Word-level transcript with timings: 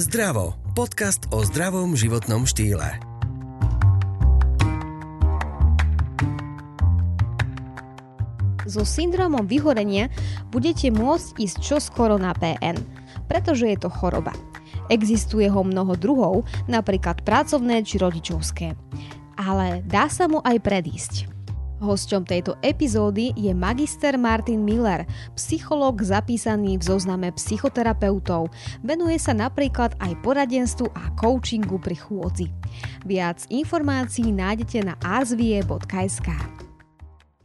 Zdravo. 0.00 0.56
Podcast 0.72 1.28
o 1.28 1.44
zdravom 1.44 1.92
životnom 1.92 2.48
štýle. 2.48 2.96
So 8.64 8.88
syndromom 8.88 9.44
vyhorenia 9.44 10.08
budete 10.48 10.88
môcť 10.88 11.36
ísť 11.36 11.56
čoskoro 11.60 12.16
na 12.16 12.32
PN, 12.32 12.80
pretože 13.28 13.68
je 13.68 13.76
to 13.76 13.92
choroba. 13.92 14.32
Existuje 14.88 15.52
ho 15.52 15.60
mnoho 15.60 15.92
druhov, 16.00 16.48
napríklad 16.64 17.20
pracovné 17.20 17.84
či 17.84 18.00
rodičovské. 18.00 18.72
Ale 19.36 19.84
dá 19.84 20.08
sa 20.08 20.32
mu 20.32 20.40
aj 20.40 20.64
predísť. 20.64 21.39
Hosťom 21.80 22.28
tejto 22.28 22.60
epizódy 22.60 23.32
je 23.32 23.56
magister 23.56 24.20
Martin 24.20 24.60
Miller, 24.60 25.08
psychológ 25.32 26.04
zapísaný 26.04 26.76
v 26.76 26.84
zozname 26.84 27.32
psychoterapeutov. 27.32 28.52
Venuje 28.84 29.16
sa 29.16 29.32
napríklad 29.32 29.96
aj 29.96 30.12
poradenstvu 30.20 30.92
a 30.92 31.08
coachingu 31.16 31.80
pri 31.80 31.96
chôdzi. 31.96 32.52
Viac 33.08 33.48
informácií 33.48 34.28
nájdete 34.28 34.84
na 34.84 35.00
arsvie.sk. 35.00 36.28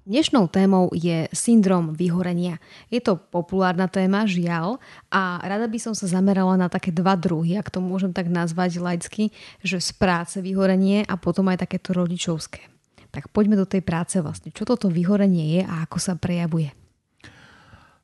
Dnešnou 0.03 0.51
témou 0.51 0.91
je 0.91 1.31
syndrom 1.31 1.95
vyhorenia. 1.95 2.59
Je 2.91 2.99
to 2.99 3.15
populárna 3.15 3.87
téma, 3.87 4.27
žiaľ, 4.27 4.83
a 5.07 5.39
rada 5.47 5.65
by 5.65 5.79
som 5.79 5.95
sa 5.95 6.11
zamerala 6.11 6.59
na 6.59 6.67
také 6.67 6.91
dva 6.91 7.15
druhy, 7.15 7.55
ak 7.55 7.71
to 7.71 7.79
môžem 7.79 8.11
tak 8.11 8.27
nazvať 8.27 8.83
laicky, 8.83 9.31
že 9.63 9.79
z 9.79 9.95
práce 9.95 10.37
vyhorenie 10.43 11.07
a 11.07 11.15
potom 11.15 11.47
aj 11.49 11.63
takéto 11.65 11.95
rodičovské. 11.95 12.74
Tak 13.15 13.31
poďme 13.31 13.55
do 13.55 13.63
tej 13.63 13.79
práce 13.79 14.19
vlastne. 14.19 14.51
Čo 14.51 14.67
toto 14.67 14.91
vyhorenie 14.91 15.55
je 15.59 15.61
a 15.63 15.87
ako 15.87 15.97
sa 16.03 16.19
prejavuje? 16.19 16.75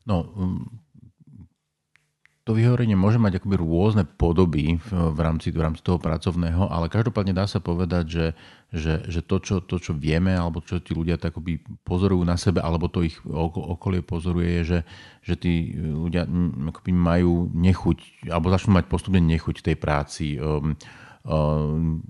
No, 0.07 0.23
um, 0.33 0.81
to 2.41 2.57
vyhorenie 2.57 2.97
môže 2.97 3.21
mať 3.21 3.37
akoby 3.37 3.55
rôzne 3.61 4.01
podoby 4.01 4.81
v 4.89 5.19
rámci, 5.21 5.53
v 5.53 5.61
rámci 5.61 5.85
toho 5.85 6.01
pracovného, 6.01 6.73
ale 6.73 6.89
každopádne 6.89 7.37
dá 7.37 7.45
sa 7.45 7.61
povedať, 7.61 8.05
že, 8.09 8.25
že, 8.73 8.93
že 9.05 9.21
to, 9.21 9.37
čo, 9.37 9.55
to, 9.61 9.77
čo 9.77 9.93
vieme, 9.93 10.33
alebo 10.33 10.57
čo 10.65 10.81
tí 10.81 10.97
ľudia 10.97 11.21
tak 11.21 11.37
pozorujú 11.85 12.25
na 12.25 12.41
sebe, 12.41 12.57
alebo 12.57 12.89
to 12.89 13.05
ich 13.05 13.13
okolie 13.29 14.01
pozoruje, 14.01 14.57
je, 14.57 14.63
že, 14.65 14.79
že 15.21 15.35
tí 15.37 15.53
ľudia 15.77 16.25
akoby 16.73 16.89
majú 16.89 17.45
nechuť, 17.53 18.27
alebo 18.33 18.49
začnú 18.49 18.73
mať 18.73 18.89
postupne 18.89 19.21
nechuť 19.21 19.61
tej 19.61 19.77
práci. 19.77 20.41
Um, 20.41 20.73
um, 21.21 22.01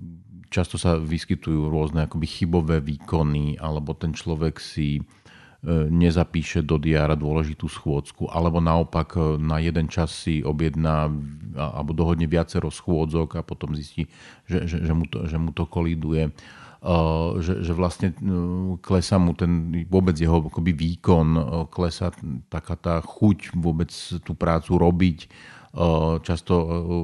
často 0.52 0.76
sa 0.76 1.00
vyskytujú 1.00 1.72
rôzne 1.72 2.04
akoby 2.04 2.28
chybové 2.28 2.84
výkony, 2.84 3.56
alebo 3.56 3.96
ten 3.96 4.12
človek 4.12 4.60
si 4.60 5.00
e, 5.00 5.02
nezapíše 5.88 6.60
do 6.60 6.76
diára 6.76 7.16
dôležitú 7.16 7.72
schôdzku, 7.72 8.28
alebo 8.28 8.60
naopak 8.60 9.16
e, 9.16 9.40
na 9.40 9.56
jeden 9.64 9.88
čas 9.88 10.12
si 10.12 10.44
objedná 10.44 11.08
alebo 11.56 11.96
dohodne 11.96 12.28
viacero 12.28 12.68
schôdzok 12.68 13.40
a 13.40 13.42
potom 13.44 13.72
zistí, 13.72 14.08
že, 14.44 14.68
že, 14.68 14.84
že, 14.84 14.92
mu, 14.92 15.08
to, 15.08 15.24
že 15.24 15.36
mu 15.40 15.56
to 15.56 15.64
koliduje. 15.64 16.28
Uh, 16.82 17.38
že, 17.38 17.62
že 17.62 17.70
vlastne 17.78 18.10
klesá 18.82 19.14
mu 19.14 19.38
ten 19.38 19.70
vôbec 19.86 20.18
jeho 20.18 20.42
akoby 20.42 20.74
výkon, 20.74 21.26
klesá 21.70 22.10
taká 22.50 22.74
tá 22.74 22.98
chuť 22.98 23.54
vôbec 23.54 23.94
tú 24.26 24.34
prácu 24.34 24.82
robiť, 24.82 25.30
často 26.20 26.54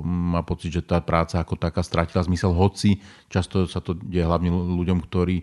má 0.05 0.45
pocit, 0.45 0.69
že 0.69 0.83
tá 0.85 1.01
práca 1.01 1.41
ako 1.41 1.57
taká 1.57 1.81
stratila 1.81 2.21
zmysel, 2.21 2.53
hoci 2.53 3.01
často 3.33 3.65
sa 3.65 3.81
to 3.81 3.97
deje 3.97 4.29
hlavne 4.29 4.53
ľuďom, 4.53 5.01
ktorí 5.09 5.41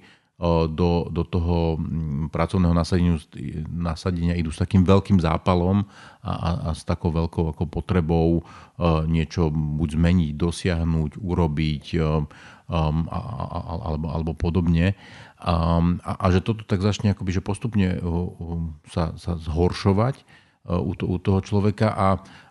do, 0.67 1.07
do 1.07 1.23
toho 1.23 1.79
pracovného 2.27 2.75
nasadenia, 2.75 3.15
nasadenia 3.71 4.35
idú 4.35 4.51
s 4.51 4.59
takým 4.59 4.83
veľkým 4.83 5.23
zápalom 5.23 5.87
a, 6.19 6.31
a, 6.31 6.49
a 6.59 6.69
s 6.75 6.83
takou 6.83 7.15
veľkou 7.15 7.55
ako 7.55 7.63
potrebou 7.71 8.43
niečo 9.07 9.47
buď 9.55 9.95
zmeniť, 9.95 10.31
dosiahnuť, 10.35 11.23
urobiť 11.23 11.85
um, 12.03 12.27
a, 12.67 13.19
a, 13.47 13.59
alebo, 13.95 14.07
alebo 14.11 14.31
podobne. 14.35 14.99
Um, 15.39 16.03
a, 16.03 16.19
a 16.19 16.25
že 16.35 16.43
toto 16.43 16.67
tak 16.67 16.83
začne 16.83 17.15
akoby, 17.15 17.39
že 17.39 17.45
postupne 17.45 17.95
sa, 18.91 19.15
sa 19.15 19.39
zhoršovať 19.39 20.19
u, 20.67 20.91
to, 20.99 21.07
u 21.07 21.15
toho 21.15 21.39
človeka 21.47 21.95
a, 21.95 22.09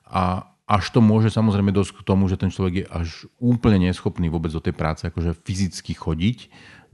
a, 0.09 0.53
až 0.64 0.84
to 0.97 1.04
môže 1.04 1.28
samozrejme 1.28 1.76
dosť 1.76 2.00
k 2.00 2.06
tomu, 2.08 2.25
že 2.25 2.41
ten 2.41 2.48
človek 2.48 2.75
je 2.80 2.86
až 2.88 3.08
úplne 3.36 3.84
neschopný 3.84 4.32
vôbec 4.32 4.48
do 4.48 4.64
tej 4.64 4.72
práce 4.72 5.04
akože 5.04 5.36
fyzicky 5.44 5.92
chodiť. 5.92 6.38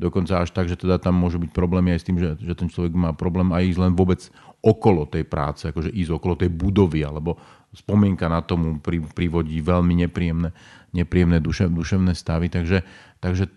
Dokonca 0.00 0.42
až 0.42 0.50
tak, 0.50 0.66
že 0.66 0.80
teda 0.80 0.98
tam 0.98 1.14
môže 1.14 1.38
byť 1.38 1.50
problémy 1.52 1.94
aj 1.94 2.00
s 2.02 2.06
tým, 2.08 2.18
že, 2.18 2.34
že 2.40 2.56
ten 2.56 2.72
človek 2.72 2.96
má 2.96 3.14
problém 3.14 3.52
aj 3.52 3.62
ísť 3.70 3.80
len 3.84 3.92
vôbec 3.94 4.20
okolo 4.64 5.06
tej 5.06 5.28
práce, 5.28 5.68
akože 5.70 5.92
ísť 5.92 6.10
okolo 6.16 6.34
tej 6.40 6.50
budovy, 6.50 7.04
alebo 7.04 7.36
spomienka 7.70 8.26
na 8.26 8.42
tomu 8.42 8.82
pri, 8.82 8.98
privodí 9.12 9.62
veľmi 9.62 10.02
nepríjemné, 10.08 10.50
nepríjemné 10.90 11.38
duše, 11.38 11.70
duševné 11.70 12.16
stavy. 12.16 12.50
Takže, 12.50 12.82
takže 13.22 13.44
e, 13.46 13.50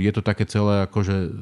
je 0.00 0.10
to 0.14 0.22
také 0.24 0.48
celé 0.48 0.88
akože 0.88 1.34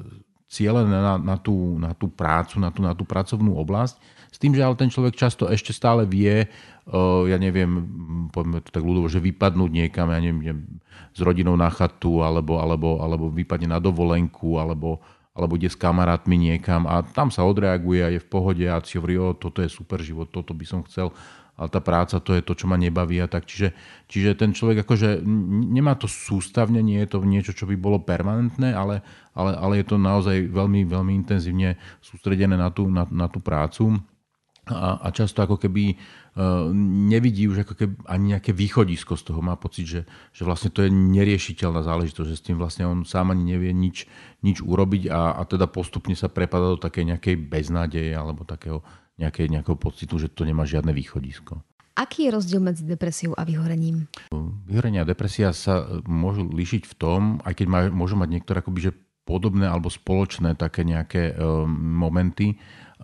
cieľené 0.50 0.98
na, 0.98 1.14
na, 1.20 1.36
tú, 1.38 1.78
na 1.78 1.94
tú 1.94 2.10
prácu, 2.10 2.58
na 2.58 2.74
tú, 2.74 2.80
na 2.82 2.96
tú 2.96 3.06
pracovnú 3.06 3.54
oblasť. 3.60 4.00
S 4.36 4.38
tým, 4.38 4.52
že 4.52 4.60
ale 4.60 4.76
ten 4.76 4.92
človek 4.92 5.16
často 5.16 5.48
ešte 5.48 5.72
stále 5.72 6.04
vie, 6.04 6.44
ja 7.24 7.38
neviem, 7.40 7.88
poďme 8.28 8.60
to 8.60 8.68
tak 8.68 8.84
ľudovo, 8.84 9.08
že 9.08 9.16
vypadnúť 9.16 9.70
niekam, 9.72 10.12
ja 10.12 10.20
neviem, 10.20 10.60
s 11.16 11.24
rodinou 11.24 11.56
na 11.56 11.72
chatu, 11.72 12.20
alebo, 12.20 12.60
alebo, 12.60 13.00
alebo 13.00 13.32
vypadne 13.32 13.72
na 13.72 13.80
dovolenku, 13.80 14.60
alebo, 14.60 15.00
alebo 15.32 15.56
ide 15.56 15.72
s 15.72 15.80
kamarátmi 15.80 16.36
niekam 16.36 16.84
a 16.84 17.00
tam 17.00 17.32
sa 17.32 17.48
odreaguje 17.48 18.04
a 18.04 18.12
je 18.12 18.20
v 18.20 18.28
pohode 18.28 18.60
a 18.68 18.76
si 18.84 19.00
hovorí, 19.00 19.16
o, 19.16 19.32
toto 19.32 19.64
je 19.64 19.72
super 19.72 20.04
život, 20.04 20.28
toto 20.28 20.52
by 20.52 20.68
som 20.68 20.84
chcel, 20.84 21.16
ale 21.56 21.72
tá 21.72 21.80
práca 21.80 22.20
to 22.20 22.36
je 22.36 22.44
to, 22.44 22.52
čo 22.52 22.68
ma 22.68 22.76
nebaví 22.76 23.16
a 23.16 23.32
tak. 23.32 23.48
Čiže, 23.48 23.72
čiže 24.04 24.36
ten 24.36 24.52
človek 24.52 24.84
akože 24.84 25.24
nemá 25.72 25.96
to 25.96 26.04
sústavne, 26.04 26.84
nie 26.84 27.00
je 27.00 27.08
to 27.08 27.24
niečo, 27.24 27.56
čo 27.56 27.64
by 27.64 27.80
bolo 27.80 28.04
permanentné, 28.04 28.76
ale, 28.76 29.00
ale, 29.32 29.56
ale 29.56 29.80
je 29.80 29.86
to 29.88 29.96
naozaj 29.96 30.52
veľmi, 30.52 30.84
veľmi 30.84 31.16
intenzívne 31.24 31.80
sústredené 32.04 32.60
na 32.60 32.68
tú, 32.68 32.84
na, 32.92 33.08
na 33.08 33.32
tú 33.32 33.40
prácu 33.40 33.96
a, 34.66 34.98
a 34.98 35.08
často 35.14 35.46
ako 35.46 35.62
keby 35.62 35.94
uh, 35.94 36.66
nevidí 37.06 37.46
už 37.46 37.62
ako 37.62 37.74
keby 37.78 37.94
ani 38.10 38.24
nejaké 38.34 38.50
východisko 38.50 39.14
z 39.14 39.22
toho. 39.30 39.38
Má 39.38 39.54
pocit, 39.54 39.86
že, 39.86 40.00
že 40.34 40.42
vlastne 40.42 40.74
to 40.74 40.82
je 40.82 40.90
neriešiteľná 40.90 41.86
záležitosť, 41.86 42.28
že 42.28 42.38
s 42.38 42.46
tým 42.46 42.58
vlastne 42.58 42.90
on 42.90 43.06
sám 43.06 43.30
ani 43.30 43.54
nevie 43.54 43.70
nič, 43.70 44.10
nič 44.42 44.58
urobiť 44.58 45.06
a, 45.06 45.38
a 45.38 45.42
teda 45.46 45.70
postupne 45.70 46.18
sa 46.18 46.26
prepada 46.26 46.74
do 46.74 46.78
takej 46.82 47.14
nejakej 47.14 47.34
beznádeje 47.46 48.10
alebo 48.10 48.42
takého 48.42 48.82
nejaké, 49.16 49.48
nejakého 49.48 49.78
pocitu, 49.78 50.18
že 50.18 50.28
to 50.28 50.44
nemá 50.44 50.66
žiadne 50.68 50.92
východisko. 50.92 51.62
Aký 51.96 52.28
je 52.28 52.36
rozdiel 52.36 52.60
medzi 52.60 52.84
depresiou 52.84 53.32
a 53.32 53.46
vyhorením? 53.48 54.04
Vyhorenie 54.68 55.00
a 55.00 55.08
depresia 55.08 55.56
sa 55.56 55.88
môžu 56.04 56.44
líšiť 56.44 56.84
v 56.84 56.94
tom, 57.00 57.20
aj 57.40 57.56
keď 57.56 57.66
má, 57.72 57.80
môžu 57.88 58.20
mať 58.20 58.36
niektoré 58.36 58.60
akoby, 58.60 58.92
že 58.92 58.92
podobné 59.26 59.66
alebo 59.66 59.90
spoločné 59.90 60.54
také 60.54 60.86
nejaké 60.86 61.34
um, 61.34 61.66
momenty, 61.98 62.56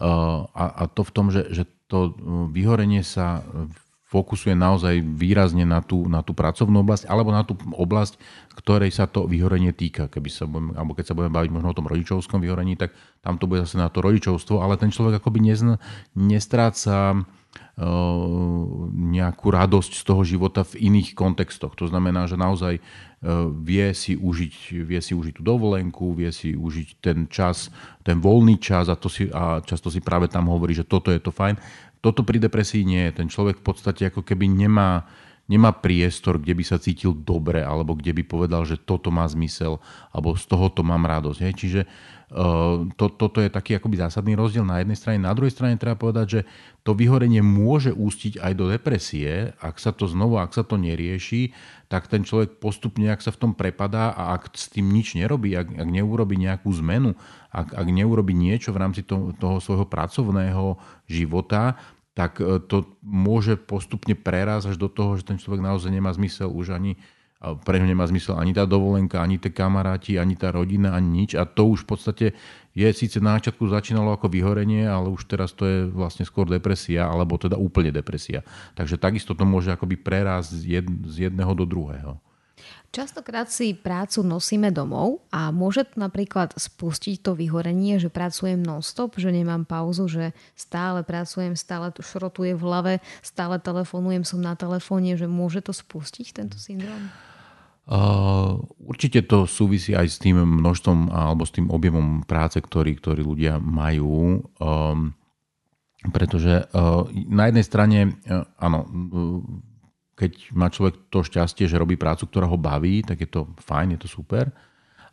a, 0.03 0.65
a 0.73 0.83
to 0.89 1.05
v 1.05 1.13
tom, 1.13 1.27
že, 1.29 1.53
že 1.53 1.69
to 1.85 2.17
vyhorenie 2.49 3.05
sa 3.05 3.45
fokusuje 4.09 4.53
naozaj 4.53 5.01
výrazne 5.01 5.65
na 5.65 5.81
tú, 5.81 6.05
na 6.05 6.21
tú 6.21 6.37
pracovnú 6.37 6.85
oblasť 6.85 7.09
alebo 7.09 7.33
na 7.33 7.45
tú 7.49 7.57
oblasť, 7.57 8.21
ktorej 8.61 8.93
sa 8.93 9.09
to 9.09 9.25
vyhorenie 9.25 9.73
týka. 9.73 10.13
Keby 10.13 10.29
sa 10.29 10.45
budeme, 10.45 10.77
alebo 10.77 10.93
keď 10.93 11.13
sa 11.13 11.17
budeme 11.17 11.33
baviť 11.33 11.51
možno 11.53 11.69
o 11.73 11.77
tom 11.77 11.89
rodičovskom 11.89 12.45
vyhorení, 12.45 12.77
tak 12.77 12.93
tam 13.25 13.41
to 13.41 13.49
bude 13.49 13.65
zase 13.65 13.81
na 13.81 13.89
to 13.89 14.05
rodičovstvo, 14.05 14.61
ale 14.61 14.77
ten 14.77 14.93
človek 14.93 15.17
akoby 15.17 15.41
nezn, 15.49 15.81
nestráca 16.13 17.25
nejakú 18.93 19.49
radosť 19.49 19.93
z 19.97 20.03
toho 20.05 20.23
života 20.29 20.61
v 20.63 20.93
iných 20.93 21.17
kontextoch. 21.17 21.73
To 21.81 21.89
znamená, 21.89 22.29
že 22.29 22.37
naozaj 22.37 22.85
vie 23.65 23.87
si 23.97 24.13
užiť, 24.19 24.85
vie 24.85 25.01
si 25.01 25.17
užiť 25.17 25.41
tú 25.41 25.43
dovolenku, 25.43 26.13
vie 26.13 26.29
si 26.35 26.53
užiť 26.53 26.89
ten 27.01 27.25
čas, 27.33 27.73
ten 28.05 28.21
voľný 28.21 28.61
čas 28.61 28.93
a, 28.93 28.97
to 28.99 29.09
si, 29.09 29.33
a 29.33 29.65
často 29.65 29.89
si 29.89 30.05
práve 30.05 30.29
tam 30.29 30.53
hovorí, 30.53 30.77
že 30.77 30.85
toto 30.85 31.09
je 31.09 31.21
to 31.23 31.33
fajn. 31.33 31.57
Toto 32.03 32.27
pri 32.27 32.43
depresii 32.43 32.83
nie 32.83 33.09
je. 33.09 33.23
Ten 33.23 33.29
človek 33.31 33.63
v 33.63 33.67
podstate 33.73 34.11
ako 34.11 34.27
keby 34.27 34.51
nemá, 34.51 35.07
nemá 35.51 35.75
priestor, 35.75 36.39
kde 36.39 36.55
by 36.55 36.65
sa 36.65 36.79
cítil 36.79 37.13
dobre, 37.13 37.61
alebo 37.61 37.99
kde 37.99 38.15
by 38.15 38.23
povedal, 38.23 38.63
že 38.63 38.79
toto 38.79 39.11
má 39.11 39.27
zmysel, 39.27 39.83
alebo 40.15 40.39
z 40.39 40.45
tohoto 40.47 40.87
mám 40.87 41.03
radosť. 41.03 41.39
Hej. 41.43 41.55
Čiže 41.59 41.81
uh, 41.85 42.87
to, 42.95 43.11
toto 43.11 43.43
je 43.43 43.51
taký 43.51 43.77
akoby 43.77 43.99
zásadný 43.99 44.39
rozdiel 44.39 44.63
na 44.63 44.81
jednej 44.81 44.95
strane. 44.95 45.19
Na 45.19 45.35
druhej 45.35 45.53
strane 45.53 45.75
treba 45.77 45.99
povedať, 45.99 46.27
že 46.31 46.41
to 46.87 46.95
vyhorenie 46.95 47.43
môže 47.43 47.91
ústiť 47.91 48.39
aj 48.39 48.53
do 48.55 48.71
depresie, 48.71 49.51
ak 49.59 49.83
sa 49.83 49.91
to 49.91 50.07
znovu, 50.07 50.39
ak 50.39 50.55
sa 50.55 50.63
to 50.63 50.79
nerieši, 50.79 51.51
tak 51.91 52.09
ten 52.09 52.25
človek 52.25 52.63
postupne, 52.63 53.11
ak 53.11 53.21
sa 53.21 53.35
v 53.35 53.41
tom 53.43 53.53
prepadá 53.53 54.15
a 54.15 54.39
ak 54.39 54.55
s 54.55 54.71
tým 54.73 54.89
nič 54.89 55.19
nerobí, 55.19 55.53
ak, 55.59 55.69
ak 55.75 55.89
neurobi 55.91 56.39
nejakú 56.39 56.71
zmenu, 56.81 57.19
ak, 57.53 57.77
ak 57.77 57.87
neurobi 57.91 58.33
niečo 58.33 58.73
v 58.73 58.81
rámci 58.81 59.05
to, 59.05 59.35
toho 59.37 59.61
svojho 59.61 59.85
pracovného 59.91 60.81
života, 61.11 61.77
tak 62.13 62.41
e, 62.41 62.61
to 62.61 62.99
môže 63.01 63.57
postupne 63.57 64.13
prerásť 64.13 64.75
až 64.75 64.77
do 64.77 64.89
toho, 64.89 65.17
že 65.17 65.29
ten 65.29 65.41
človek 65.41 65.65
naozaj 65.65 65.89
nemá 65.89 66.13
zmysel 66.13 66.53
už 66.53 66.77
ani 66.77 67.01
pre 67.43 67.83
ňo 67.83 67.91
nemá 67.91 68.07
zmysel 68.07 68.39
ani 68.39 68.55
tá 68.55 68.63
dovolenka, 68.63 69.19
ani 69.19 69.35
tie 69.35 69.51
kamaráti, 69.51 70.15
ani 70.15 70.39
tá 70.39 70.55
rodina, 70.55 70.95
ani 70.95 71.27
nič. 71.27 71.31
A 71.35 71.43
to 71.43 71.75
už 71.75 71.83
v 71.83 71.89
podstate 71.91 72.27
je 72.71 72.87
síce 72.95 73.19
na 73.19 73.35
začiatku 73.35 73.67
začínalo 73.67 74.15
ako 74.15 74.31
vyhorenie, 74.31 74.87
ale 74.87 75.11
už 75.11 75.27
teraz 75.27 75.51
to 75.51 75.67
je 75.67 75.79
vlastne 75.91 76.23
skôr 76.23 76.47
depresia, 76.47 77.11
alebo 77.11 77.35
teda 77.35 77.59
úplne 77.59 77.91
depresia. 77.91 78.47
Takže 78.79 78.95
takisto 78.95 79.35
to 79.35 79.43
môže 79.43 79.75
akoby 79.75 79.99
prerásť 79.99 80.55
z 81.11 81.27
jedného 81.29 81.53
do 81.59 81.67
druhého. 81.67 82.23
Častokrát 82.93 83.49
si 83.49 83.73
prácu 83.73 84.21
nosíme 84.21 84.69
domov 84.69 85.25
a 85.33 85.49
môže 85.49 85.89
to 85.89 85.97
napríklad 85.97 86.53
spustiť 86.53 87.25
to 87.25 87.33
vyhorenie, 87.33 87.97
že 87.97 88.13
pracujem 88.13 88.61
non-stop, 88.61 89.17
že 89.17 89.33
nemám 89.33 89.65
pauzu, 89.65 90.13
že 90.13 90.37
stále 90.53 91.01
pracujem, 91.01 91.57
stále 91.57 91.89
to 91.89 92.05
šrotuje 92.05 92.53
v 92.53 92.61
hlave, 92.61 92.93
stále 93.25 93.57
telefonujem, 93.57 94.29
som 94.29 94.45
na 94.45 94.53
telefóne, 94.53 95.17
že 95.17 95.25
môže 95.25 95.65
to 95.65 95.73
spustiť 95.73 96.37
tento 96.37 96.61
syndrom? 96.61 97.09
Uh, 97.83 98.63
určite 98.79 99.27
to 99.27 99.49
súvisí 99.49 99.91
aj 99.91 100.07
s 100.07 100.23
tým 100.23 100.39
množstvom 100.39 101.11
alebo 101.11 101.43
s 101.43 101.51
tým 101.51 101.67
objemom 101.67 102.23
práce, 102.23 102.63
ktorý, 102.63 102.95
ktorý 102.95 103.27
ľudia 103.27 103.59
majú. 103.59 104.39
Um, 104.63 105.19
pretože 106.15 106.63
uh, 106.71 107.09
na 107.27 107.51
jednej 107.51 107.65
strane, 107.67 107.99
uh, 108.31 108.47
áno, 108.61 108.87
keď 110.23 110.55
má 110.55 110.71
človek 110.71 111.11
to 111.11 111.27
šťastie, 111.27 111.67
že 111.67 111.81
robí 111.81 111.99
prácu, 111.99 112.31
ktorá 112.31 112.47
ho 112.47 112.55
baví, 112.55 113.03
tak 113.03 113.19
je 113.19 113.27
to 113.27 113.51
fajn, 113.59 113.99
je 113.99 114.07
to 114.07 114.09
super 114.23 114.55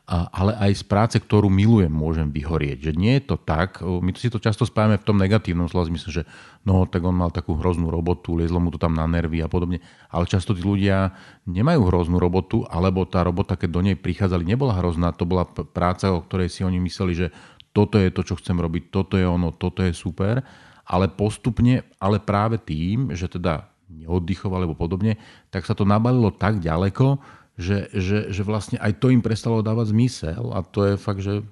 ale 0.09 0.57
aj 0.57 0.81
z 0.81 0.83
práce, 0.89 1.15
ktorú 1.21 1.53
milujem, 1.53 1.93
môžem 1.93 2.33
vyhorieť. 2.33 2.89
Že 2.89 2.91
nie 2.97 3.13
je 3.21 3.23
to 3.29 3.37
tak, 3.37 3.85
my 3.85 4.09
si 4.17 4.33
to 4.33 4.41
často 4.41 4.65
spájame 4.65 4.97
v 4.97 5.05
tom 5.05 5.21
negatívnom 5.21 5.69
slova 5.69 5.85
zmysle, 5.85 6.09
že 6.09 6.23
no, 6.65 6.89
tak 6.89 7.05
on 7.05 7.13
mal 7.13 7.29
takú 7.29 7.53
hroznú 7.53 7.93
robotu, 7.93 8.33
liezlo 8.33 8.57
mu 8.57 8.73
to 8.73 8.81
tam 8.81 8.97
na 8.97 9.05
nervy 9.05 9.45
a 9.45 9.51
podobne. 9.51 9.85
Ale 10.09 10.25
často 10.25 10.57
tí 10.57 10.65
ľudia 10.65 11.13
nemajú 11.45 11.85
hroznú 11.85 12.17
robotu, 12.17 12.65
alebo 12.65 13.05
tá 13.05 13.21
robota, 13.21 13.53
keď 13.53 13.69
do 13.69 13.81
nej 13.85 13.97
prichádzali, 14.01 14.49
nebola 14.49 14.81
hrozná. 14.81 15.13
To 15.13 15.29
bola 15.29 15.45
práca, 15.45 16.09
o 16.09 16.25
ktorej 16.25 16.49
si 16.49 16.65
oni 16.65 16.81
mysleli, 16.81 17.13
že 17.13 17.27
toto 17.69 18.01
je 18.01 18.09
to, 18.09 18.25
čo 18.25 18.33
chcem 18.41 18.57
robiť, 18.57 18.89
toto 18.89 19.13
je 19.13 19.29
ono, 19.29 19.53
toto 19.53 19.85
je 19.85 19.93
super. 19.93 20.41
Ale 20.89 21.05
postupne, 21.13 21.85
ale 22.01 22.17
práve 22.17 22.57
tým, 22.57 23.13
že 23.13 23.29
teda 23.29 23.69
neoddychoval 23.89 24.63
alebo 24.63 24.77
podobne, 24.77 25.17
tak 25.49 25.65
sa 25.65 25.73
to 25.73 25.83
nabalilo 25.83 26.29
tak 26.29 26.61
ďaleko, 26.61 27.19
že, 27.59 27.91
že, 27.91 28.31
že 28.31 28.41
vlastne 28.47 28.79
aj 28.79 29.03
to 29.03 29.11
im 29.11 29.19
prestalo 29.19 29.59
dávať 29.59 29.91
zmysel 29.91 30.55
a 30.55 30.63
to 30.63 30.93
je 30.93 30.93
fakt, 30.95 31.19
že 31.19 31.43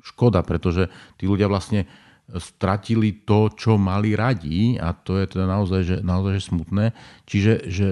škoda, 0.00 0.40
pretože 0.40 0.88
tí 1.20 1.28
ľudia 1.28 1.50
vlastne 1.50 1.84
stratili 2.38 3.26
to, 3.26 3.50
čo 3.52 3.74
mali 3.74 4.14
radi 4.14 4.78
a 4.78 4.94
to 4.94 5.18
je 5.18 5.26
teda 5.26 5.50
naozaj, 5.50 5.80
že, 5.82 5.96
naozaj 6.00 6.32
že 6.38 6.42
smutné. 6.46 6.86
Čiže 7.26 7.52
že 7.66 7.88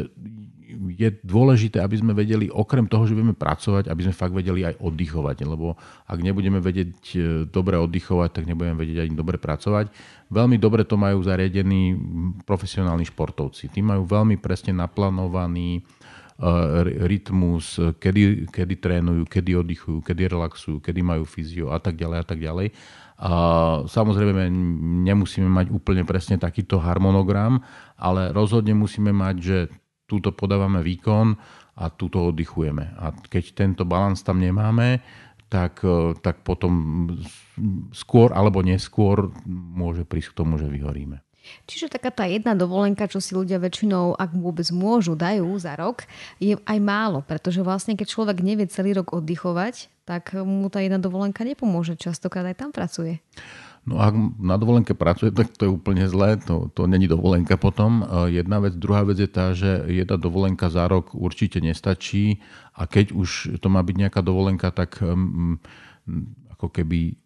je 0.93 1.09
dôležité, 1.25 1.81
aby 1.81 1.97
sme 1.97 2.13
vedeli, 2.13 2.53
okrem 2.53 2.85
toho, 2.85 3.09
že 3.09 3.17
budeme 3.17 3.33
pracovať, 3.33 3.89
aby 3.89 4.01
sme 4.05 4.15
fakt 4.15 4.37
vedeli 4.37 4.69
aj 4.69 4.77
oddychovať, 4.79 5.49
lebo 5.49 5.81
ak 6.05 6.19
nebudeme 6.21 6.61
vedieť 6.61 7.01
e, 7.17 7.19
dobre 7.49 7.81
oddychovať, 7.81 8.31
tak 8.37 8.45
nebudeme 8.45 8.77
vedieť 8.77 9.09
ani 9.09 9.15
dobre 9.17 9.41
pracovať. 9.41 9.89
Veľmi 10.29 10.61
dobre 10.61 10.85
to 10.85 11.01
majú 11.01 11.25
zariadení 11.25 11.97
profesionálni 12.45 13.09
športovci. 13.09 13.73
Tí 13.73 13.81
majú 13.81 14.05
veľmi 14.05 14.37
presne 14.37 14.77
naplánovaný 14.77 15.81
rytmus, 17.03 17.83
kedy, 17.99 18.47
kedy 18.47 18.75
trénujú, 18.79 19.27
kedy 19.27 19.59
oddychujú, 19.59 19.99
kedy 20.07 20.31
relaxujú, 20.31 20.79
kedy 20.79 21.03
majú 21.03 21.27
fyzio 21.27 21.75
a 21.75 21.83
tak 21.83 21.99
ďalej 21.99 22.19
a 22.23 22.25
tak 22.25 22.39
ďalej. 22.39 22.71
A 23.19 23.33
samozrejme 23.91 24.47
nemusíme 25.03 25.51
mať 25.51 25.75
úplne 25.75 26.07
presne 26.07 26.39
takýto 26.39 26.79
harmonogram, 26.79 27.59
ale 27.99 28.31
rozhodne 28.31 28.71
musíme 28.79 29.11
mať, 29.11 29.37
že 29.43 29.59
túto 30.09 30.33
podávame 30.33 30.81
výkon 30.81 31.37
a 31.77 31.93
túto 31.93 32.33
oddychujeme. 32.33 32.97
A 32.97 33.13
keď 33.13 33.53
tento 33.53 33.85
balans 33.85 34.25
tam 34.25 34.41
nemáme, 34.41 35.05
tak, 35.53 35.85
tak 36.25 36.45
potom 36.45 37.09
skôr 37.93 38.33
alebo 38.33 38.65
neskôr 38.65 39.31
môže 39.49 40.09
prísť 40.09 40.33
k 40.33 40.39
tomu, 40.41 40.57
že 40.57 40.69
vyhoríme. 40.69 41.21
Čiže 41.65 41.89
taká 41.89 42.13
tá 42.13 42.29
jedna 42.29 42.53
dovolenka, 42.53 43.09
čo 43.09 43.25
si 43.25 43.33
ľudia 43.33 43.57
väčšinou, 43.57 44.21
ak 44.21 44.37
vôbec 44.37 44.69
môžu, 44.69 45.17
dajú 45.17 45.57
za 45.57 45.81
rok, 45.81 46.05
je 46.37 46.61
aj 46.61 46.79
málo, 46.81 47.25
pretože 47.25 47.65
vlastne 47.65 47.97
keď 47.97 48.05
človek 48.05 48.45
nevie 48.45 48.69
celý 48.69 49.01
rok 49.01 49.17
oddychovať, 49.17 49.89
tak 50.05 50.37
mu 50.37 50.69
tá 50.69 50.85
jedna 50.85 51.01
dovolenka 51.01 51.45
nepomôže. 51.45 51.97
Častokrát 51.97 52.45
aj 52.53 52.57
tam 52.61 52.71
pracuje. 52.73 53.25
No 53.89 53.97
ak 53.97 54.13
na 54.37 54.61
dovolenke 54.61 54.93
pracuje, 54.93 55.33
tak 55.33 55.49
to 55.57 55.65
je 55.65 55.73
úplne 55.73 56.05
zlé, 56.05 56.37
to, 56.37 56.69
to 56.77 56.85
není 56.85 57.09
dovolenka 57.09 57.57
potom. 57.57 58.05
Jedna 58.29 58.61
vec, 58.61 58.77
druhá 58.77 59.01
vec 59.01 59.17
je 59.17 59.31
tá, 59.31 59.57
že 59.57 59.89
jedna 59.89 60.21
dovolenka 60.21 60.69
za 60.69 60.85
rok 60.85 61.17
určite 61.17 61.57
nestačí 61.65 62.45
a 62.77 62.85
keď 62.85 63.17
už 63.17 63.57
to 63.65 63.73
má 63.73 63.81
byť 63.81 63.97
nejaká 63.97 64.21
dovolenka, 64.21 64.69
tak 64.69 65.01
um, 65.01 65.57
ako 66.53 66.69
keby 66.69 67.17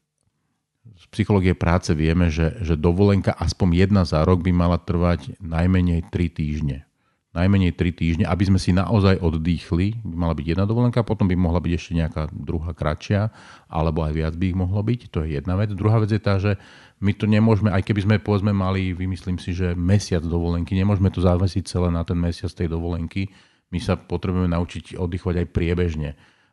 z 0.95 1.05
psychológie 1.11 1.59
práce 1.59 1.91
vieme, 1.99 2.31
že, 2.31 2.55
že 2.63 2.79
dovolenka 2.79 3.35
aspoň 3.35 3.69
jedna 3.75 4.03
za 4.07 4.23
rok 4.23 4.47
by 4.47 4.55
mala 4.55 4.79
trvať 4.79 5.35
najmenej 5.43 6.07
3 6.15 6.39
týždne. 6.39 6.87
Najmenej 7.33 7.73
3 7.73 7.97
týždne, 7.97 8.25
aby 8.29 8.45
sme 8.45 8.61
si 8.61 8.77
naozaj 8.77 9.17
oddýchli. 9.25 10.05
By 10.05 10.15
mala 10.21 10.37
byť 10.37 10.47
jedna 10.53 10.69
dovolenka, 10.69 11.01
potom 11.01 11.25
by 11.25 11.33
mohla 11.33 11.65
byť 11.65 11.73
ešte 11.73 11.93
nejaká 11.97 12.23
druhá 12.29 12.77
kratšia, 12.77 13.33
alebo 13.73 14.05
aj 14.05 14.13
viac 14.13 14.35
by 14.37 14.53
ich 14.53 14.59
mohlo 14.59 14.85
byť. 14.85 15.01
To 15.17 15.25
je 15.25 15.41
jedna 15.41 15.57
vec. 15.57 15.73
Druhá 15.73 15.97
vec 15.97 16.13
je 16.13 16.21
tá, 16.21 16.37
že 16.37 16.61
my 17.01 17.17
to 17.17 17.25
nemôžeme, 17.25 17.73
aj 17.73 17.89
keby 17.89 18.01
sme 18.05 18.17
povedzme 18.21 18.53
mali, 18.53 18.93
vymyslím 18.93 19.41
si, 19.41 19.57
že 19.57 19.73
mesiac 19.73 20.21
dovolenky, 20.21 20.77
nemôžeme 20.77 21.09
to 21.09 21.25
zavesiť 21.25 21.65
celé 21.65 21.89
na 21.89 22.05
ten 22.05 22.21
mesiac 22.21 22.53
tej 22.53 22.69
dovolenky. 22.69 23.33
My 23.73 23.81
sa 23.81 23.97
potrebujeme 23.97 24.53
naučiť 24.53 25.01
oddychovať 25.01 25.41
aj 25.41 25.47
priebežne, 25.57 26.11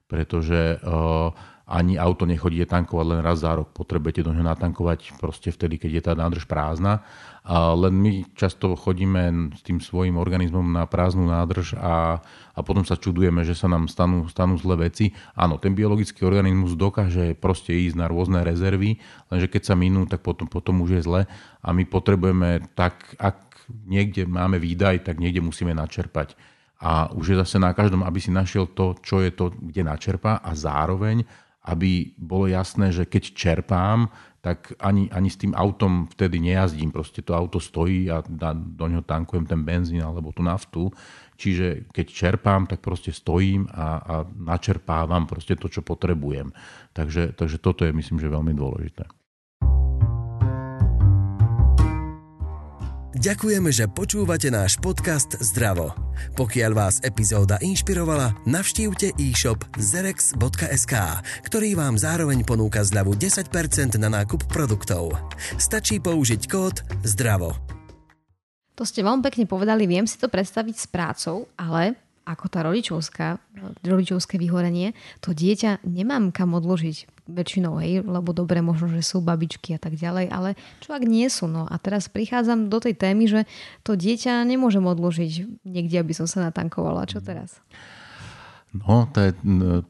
pretože 0.08 0.80
uh, 0.80 1.36
ani 1.69 2.01
auto 2.01 2.25
nechodíte 2.25 2.66
tankovať 2.66 3.06
len 3.06 3.19
raz 3.21 3.45
za 3.45 3.54
rok. 3.54 3.69
Potrebujete 3.77 4.25
do 4.25 4.33
ňoho 4.33 4.42
natankovať 4.42 5.21
proste 5.21 5.54
vtedy, 5.54 5.77
keď 5.77 5.92
je 5.94 6.04
tá 6.04 6.13
nádrž 6.18 6.50
prázdna. 6.50 7.06
A 7.45 7.77
len 7.77 7.94
my 7.94 8.25
často 8.33 8.74
chodíme 8.74 9.54
s 9.54 9.62
tým 9.62 9.77
svojim 9.77 10.18
organizmom 10.18 10.66
na 10.66 10.89
prázdnu 10.89 11.30
nádrž 11.30 11.77
a, 11.77 12.25
a 12.57 12.60
potom 12.66 12.81
sa 12.81 12.98
čudujeme, 12.98 13.45
že 13.45 13.54
sa 13.54 13.69
nám 13.69 13.86
stanú, 13.86 14.25
stanú 14.25 14.57
zlé 14.57 14.89
veci. 14.89 15.13
Áno, 15.38 15.62
ten 15.62 15.77
biologický 15.77 16.25
organizmus 16.25 16.74
dokáže 16.74 17.38
proste 17.38 17.77
ísť 17.77 18.01
na 18.01 18.10
rôzne 18.10 18.42
rezervy, 18.42 18.98
lenže 19.30 19.45
keď 19.45 19.62
sa 19.69 19.75
minú, 19.77 20.10
tak 20.10 20.25
potom, 20.25 20.50
potom 20.50 20.81
už 20.81 21.00
je 21.00 21.01
zle. 21.06 21.21
A 21.62 21.69
my 21.69 21.86
potrebujeme 21.86 22.66
tak, 22.74 23.13
ak 23.21 23.69
niekde 23.86 24.25
máme 24.25 24.57
výdaj, 24.57 25.06
tak 25.06 25.21
niekde 25.21 25.45
musíme 25.45 25.77
načerpať. 25.77 26.33
A 26.81 27.12
už 27.13 27.36
je 27.36 27.38
zase 27.45 27.62
na 27.62 27.75
každom, 27.77 28.01
aby 28.01 28.18
si 28.18 28.33
našiel 28.33 28.66
to, 28.71 28.98
čo 29.06 29.21
je 29.21 29.30
to, 29.36 29.54
kde 29.54 29.86
načerpá 29.86 30.42
a 30.42 30.56
zároveň 30.57 31.27
aby 31.67 32.15
bolo 32.15 32.47
jasné, 32.47 32.95
že 32.95 33.03
keď 33.03 33.23
čerpám, 33.35 34.07
tak 34.39 34.71
ani, 34.79 35.11
ani 35.11 35.27
s 35.27 35.35
tým 35.35 35.51
autom 35.51 36.07
vtedy 36.07 36.39
nejazdím. 36.39 36.95
Proste 36.95 37.19
to 37.19 37.35
auto 37.35 37.59
stojí 37.59 38.07
a 38.07 38.23
do 38.56 38.85
ňoho 38.88 39.03
tankujem 39.03 39.44
ten 39.44 39.67
benzín 39.67 40.00
alebo 40.00 40.31
tú 40.31 40.39
naftu. 40.39 40.88
Čiže 41.35 41.92
keď 41.92 42.06
čerpám, 42.07 42.63
tak 42.68 42.80
proste 42.80 43.11
stojím 43.11 43.68
a, 43.71 43.99
a 43.99 44.16
načerpávam 44.23 45.28
proste 45.28 45.59
to, 45.59 45.68
čo 45.68 45.83
potrebujem. 45.83 46.56
Takže, 46.95 47.35
takže 47.35 47.59
toto 47.59 47.83
je 47.83 47.92
myslím, 47.92 48.23
že 48.23 48.31
veľmi 48.31 48.56
dôležité. 48.56 49.19
Ďakujeme, 53.19 53.68
že 53.76 53.92
počúvate 53.92 54.47
náš 54.47 54.80
podcast 54.80 55.35
Zdravo. 55.44 55.92
Pokiaľ 56.40 56.71
vás 56.71 57.04
epizóda 57.04 57.59
inšpirovala, 57.59 58.31
navštívte 58.47 59.11
e-shop 59.19 59.59
zerex.sk, 59.76 60.95
ktorý 61.44 61.76
vám 61.76 61.99
zároveň 61.99 62.47
ponúka 62.47 62.80
zľavu 62.80 63.19
10% 63.19 63.52
na 63.99 64.07
nákup 64.07 64.47
produktov. 64.47 65.19
Stačí 65.59 65.99
použiť 65.99 66.47
kód 66.47 66.80
ZDRAVO. 67.04 67.59
To 68.80 68.88
ste 68.88 69.04
veľmi 69.04 69.19
pekne 69.19 69.44
povedali, 69.52 69.83
viem 69.83 70.07
si 70.07 70.16
to 70.16 70.31
predstaviť 70.31 70.76
s 70.80 70.88
prácou, 70.88 71.52
ale 71.59 71.99
ako 72.23 72.45
tá 72.47 72.64
rodičovská, 72.64 73.35
rodičovské 73.83 74.40
vyhorenie, 74.40 74.95
to 75.19 75.35
dieťa 75.35 75.83
nemám 75.83 76.31
kam 76.31 76.56
odložiť 76.56 77.19
väčšinou, 77.30 77.78
hej, 77.80 78.02
lebo 78.02 78.33
dobre, 78.33 78.59
možno, 78.59 78.90
že 78.90 79.06
sú 79.06 79.21
babičky 79.21 79.78
a 79.78 79.80
tak 79.80 79.95
ďalej, 79.95 80.28
ale 80.33 80.50
čo 80.81 80.98
ak 80.98 81.04
nie 81.06 81.30
sú, 81.30 81.45
no 81.45 81.69
a 81.69 81.76
teraz 81.78 82.09
prichádzam 82.09 82.68
do 82.68 82.78
tej 82.81 82.98
témy, 82.98 83.30
že 83.30 83.42
to 83.86 83.94
dieťa 83.94 84.44
nemôžem 84.44 84.83
odložiť 84.83 85.64
niekde, 85.64 86.02
aby 86.02 86.14
som 86.18 86.26
sa 86.26 86.44
natankovala. 86.50 87.06
Čo 87.06 87.21
teraz? 87.21 87.62
No, 88.69 89.09
to 89.09 89.18
je, 89.26 89.31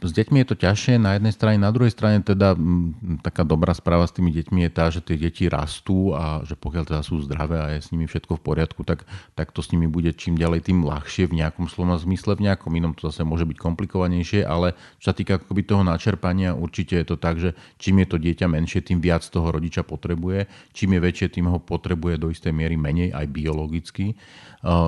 s 0.07 0.11
deťmi 0.15 0.39
je 0.39 0.47
to 0.47 0.55
ťažšie 0.55 1.03
na 1.03 1.19
jednej 1.19 1.35
strane, 1.35 1.59
na 1.59 1.67
druhej 1.67 1.91
strane 1.91 2.23
teda 2.23 2.55
m, 2.55 2.95
taká 3.19 3.43
dobrá 3.43 3.75
správa 3.75 4.07
s 4.07 4.15
tými 4.15 4.31
deťmi 4.31 4.63
je 4.63 4.71
tá, 4.71 4.87
že 4.87 5.03
tie 5.03 5.19
deti 5.19 5.51
rastú 5.51 6.15
a 6.15 6.47
že 6.47 6.55
pokiaľ 6.55 6.87
teda 6.87 7.01
sú 7.03 7.19
zdravé 7.19 7.59
a 7.59 7.75
je 7.75 7.83
s 7.83 7.91
nimi 7.91 8.07
všetko 8.07 8.39
v 8.39 8.45
poriadku, 8.47 8.87
tak, 8.87 9.03
tak 9.35 9.51
to 9.51 9.59
s 9.59 9.75
nimi 9.75 9.83
bude 9.91 10.15
čím 10.15 10.39
ďalej 10.39 10.71
tým 10.71 10.87
ľahšie 10.87 11.27
v 11.27 11.43
nejakom 11.43 11.67
slovom 11.67 11.99
zmysle, 11.99 12.39
v 12.39 12.47
nejakom 12.47 12.71
inom 12.71 12.95
to 12.95 13.11
zase 13.11 13.27
môže 13.27 13.43
byť 13.43 13.59
komplikovanejšie, 13.59 14.47
ale 14.47 14.79
čo 15.03 15.11
sa 15.11 15.15
týka 15.15 15.43
akoby 15.43 15.67
toho 15.67 15.83
načerpania, 15.83 16.55
určite 16.55 17.03
je 17.03 17.05
to 17.11 17.19
tak, 17.19 17.35
že 17.35 17.59
čím 17.83 18.07
je 18.07 18.15
to 18.15 18.15
dieťa 18.15 18.47
menšie, 18.47 18.79
tým 18.79 19.03
viac 19.03 19.27
toho 19.27 19.51
rodiča 19.51 19.83
potrebuje, 19.83 20.47
čím 20.71 20.95
je 20.95 21.03
väčšie, 21.03 21.27
tým 21.35 21.51
ho 21.51 21.59
potrebuje 21.59 22.15
do 22.15 22.31
istej 22.31 22.55
miery 22.55 22.79
menej 22.79 23.11
aj 23.11 23.27
biologicky. 23.27 24.15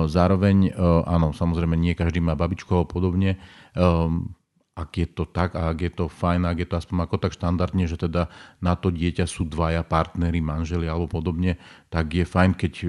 Zároveň, 0.08 0.76
áno, 1.08 1.32
samozrejme 1.32 1.76
nie 1.76 1.96
každý 1.96 2.20
má 2.20 2.36
babičku 2.36 2.72
a 2.76 2.84
podobne, 2.84 3.40
Um, 3.72 4.36
ak 4.72 4.96
je 4.96 5.04
to 5.04 5.28
tak 5.28 5.52
a 5.52 5.68
ak 5.68 5.78
je 5.84 5.92
to 5.92 6.08
fajn, 6.08 6.48
ak 6.48 6.64
je 6.64 6.68
to 6.68 6.80
aspoň 6.80 7.04
ako 7.04 7.16
tak 7.20 7.36
štandardne, 7.36 7.84
že 7.84 8.00
teda 8.00 8.32
na 8.64 8.72
to 8.72 8.88
dieťa 8.88 9.28
sú 9.28 9.44
dvaja 9.44 9.84
partnery, 9.84 10.40
manželi 10.40 10.88
alebo 10.88 11.12
podobne, 11.12 11.60
tak 11.92 12.16
je 12.16 12.24
fajn, 12.24 12.56
keď 12.56 12.72
e, 12.80 12.86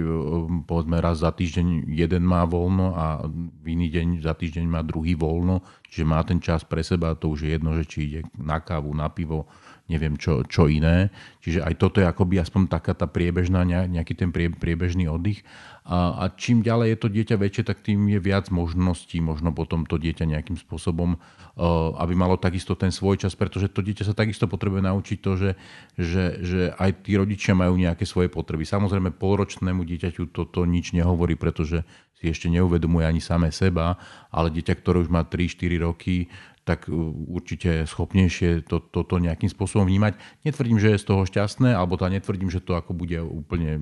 povedzme 0.64 1.04
raz 1.04 1.20
za 1.20 1.36
týždeň 1.36 1.92
jeden 1.92 2.24
má 2.24 2.48
voľno 2.48 2.96
a 2.96 3.28
v 3.28 3.66
iný 3.76 3.92
deň 3.92 4.08
za 4.24 4.32
týždeň 4.32 4.64
má 4.64 4.80
druhý 4.80 5.20
voľno, 5.20 5.60
čiže 5.92 6.08
má 6.08 6.24
ten 6.24 6.40
čas 6.40 6.64
pre 6.64 6.88
seba, 6.88 7.20
to 7.20 7.36
už 7.36 7.44
je 7.44 7.50
jedno, 7.52 7.76
že 7.76 7.84
či 7.84 7.98
ide 8.08 8.20
na 8.40 8.64
kávu, 8.64 8.96
na 8.96 9.12
pivo, 9.12 9.52
neviem 9.94 10.18
čo, 10.18 10.42
čo 10.50 10.66
iné. 10.66 11.14
Čiže 11.46 11.62
aj 11.62 11.74
toto 11.78 12.02
je 12.02 12.10
akoby 12.10 12.42
aspoň 12.42 12.66
taká 12.66 12.98
tá 12.98 13.06
priebežná, 13.06 13.62
nejaký 13.68 14.18
ten 14.18 14.34
prie, 14.34 14.50
priebežný 14.50 15.06
oddych. 15.06 15.46
A, 15.84 16.16
a 16.16 16.24
čím 16.34 16.64
ďalej 16.64 16.96
je 16.96 16.98
to 16.98 17.08
dieťa 17.12 17.36
väčšie, 17.36 17.64
tak 17.68 17.84
tým 17.84 18.08
je 18.08 18.16
viac 18.24 18.48
možností 18.48 19.20
možno 19.20 19.52
potom 19.52 19.84
to 19.84 20.00
dieťa 20.00 20.24
nejakým 20.32 20.56
spôsobom, 20.56 21.20
uh, 21.20 21.92
aby 22.00 22.16
malo 22.16 22.40
takisto 22.40 22.72
ten 22.80 22.88
svoj 22.88 23.20
čas, 23.20 23.36
pretože 23.36 23.68
to 23.68 23.84
dieťa 23.84 24.08
sa 24.08 24.16
takisto 24.16 24.48
potrebuje 24.48 24.80
naučiť 24.80 25.18
to, 25.20 25.32
že, 25.36 25.52
že, 26.00 26.24
že 26.40 26.62
aj 26.80 27.04
tí 27.04 27.20
rodičia 27.20 27.52
majú 27.52 27.76
nejaké 27.76 28.08
svoje 28.08 28.32
potreby. 28.32 28.64
Samozrejme, 28.64 29.12
polročnému 29.12 29.84
dieťaťu 29.84 30.32
toto 30.32 30.64
nič 30.64 30.96
nehovorí, 30.96 31.36
pretože 31.36 31.84
si 32.16 32.32
ešte 32.32 32.48
neuvedomuje 32.48 33.04
ani 33.04 33.20
samé 33.20 33.52
seba, 33.52 34.00
ale 34.32 34.56
dieťa, 34.56 34.80
ktoré 34.80 35.04
už 35.04 35.12
má 35.12 35.28
3-4 35.28 35.84
roky, 35.84 36.32
tak 36.64 36.88
uh, 36.88 36.96
určite 37.28 37.84
schopnejšie 37.84 38.68
to, 38.68 38.80
toto 38.80 39.20
nejakým 39.20 39.52
spôsobom 39.52 39.88
vnímať. 39.88 40.16
Netvrdím, 40.48 40.80
že 40.80 40.96
je 40.96 41.02
z 41.04 41.08
toho 41.08 41.24
šťastné, 41.28 41.76
alebo 41.76 42.00
to 42.00 42.08
netvrdím, 42.08 42.52
že 42.52 42.64
to 42.64 42.76
ako 42.76 42.96
bude 42.96 43.20
úplne 43.20 43.80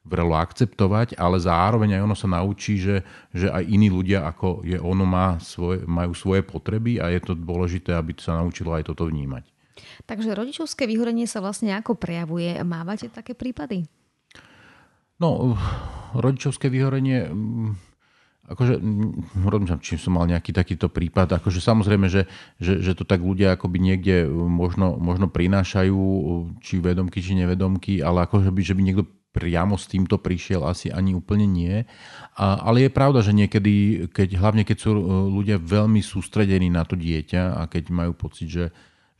vrelo 0.00 0.32
akceptovať, 0.32 1.20
ale 1.20 1.36
zároveň 1.36 2.00
aj 2.00 2.02
ono 2.08 2.16
sa 2.16 2.28
naučí, 2.28 2.80
že, 2.80 3.04
že 3.36 3.52
aj 3.52 3.68
iní 3.68 3.92
ľudia 3.92 4.24
ako 4.24 4.64
je 4.64 4.80
ono 4.80 5.04
má 5.04 5.36
svoje, 5.44 5.84
majú 5.84 6.16
svoje 6.16 6.40
potreby 6.40 6.96
a 6.96 7.12
je 7.12 7.20
to 7.20 7.36
dôležité, 7.36 7.92
aby 7.92 8.16
sa 8.16 8.40
naučilo 8.40 8.72
aj 8.72 8.88
toto 8.88 9.04
vnímať. 9.04 9.44
Takže 10.08 10.32
rodičovské 10.32 10.88
vyhorenie 10.88 11.28
sa 11.28 11.44
vlastne 11.44 11.76
ako 11.76 11.96
prejavuje? 11.96 12.56
Mávate 12.64 13.12
také 13.12 13.36
prípady? 13.36 13.84
No, 15.20 15.56
rodičovské 16.16 16.72
vyhorenie 16.72 17.28
akože, 18.50 18.82
rozmýšľam, 19.46 19.80
či 19.80 19.94
som 19.94 20.18
mal 20.18 20.26
nejaký 20.26 20.50
takýto 20.50 20.90
prípad, 20.90 21.38
akože 21.38 21.62
samozrejme, 21.62 22.10
že, 22.10 22.26
že, 22.58 22.82
že 22.82 22.98
to 22.98 23.06
tak 23.06 23.22
ľudia 23.22 23.54
akoby 23.54 23.78
niekde 23.78 24.26
možno, 24.30 24.98
možno 24.98 25.30
prinášajú, 25.30 25.98
či 26.58 26.82
vedomky, 26.82 27.22
či 27.22 27.38
nevedomky, 27.38 28.02
ale 28.02 28.26
akože 28.26 28.50
by, 28.50 28.62
že 28.66 28.74
by 28.74 28.82
niekto 28.82 29.04
priamo 29.30 29.78
s 29.78 29.86
týmto 29.86 30.18
prišiel, 30.18 30.66
asi 30.66 30.90
ani 30.90 31.14
úplne 31.14 31.46
nie. 31.46 31.86
A, 32.34 32.58
ale 32.66 32.86
je 32.86 32.90
pravda, 32.90 33.22
že 33.22 33.30
niekedy, 33.30 34.06
keď, 34.10 34.34
hlavne 34.42 34.66
keď 34.66 34.76
sú 34.82 34.90
e, 34.90 35.02
ľudia 35.30 35.62
veľmi 35.62 36.02
sústredení 36.02 36.66
na 36.66 36.82
to 36.82 36.98
dieťa 36.98 37.62
a 37.62 37.70
keď 37.70 37.94
majú 37.94 38.12
pocit, 38.18 38.50
že, 38.50 38.64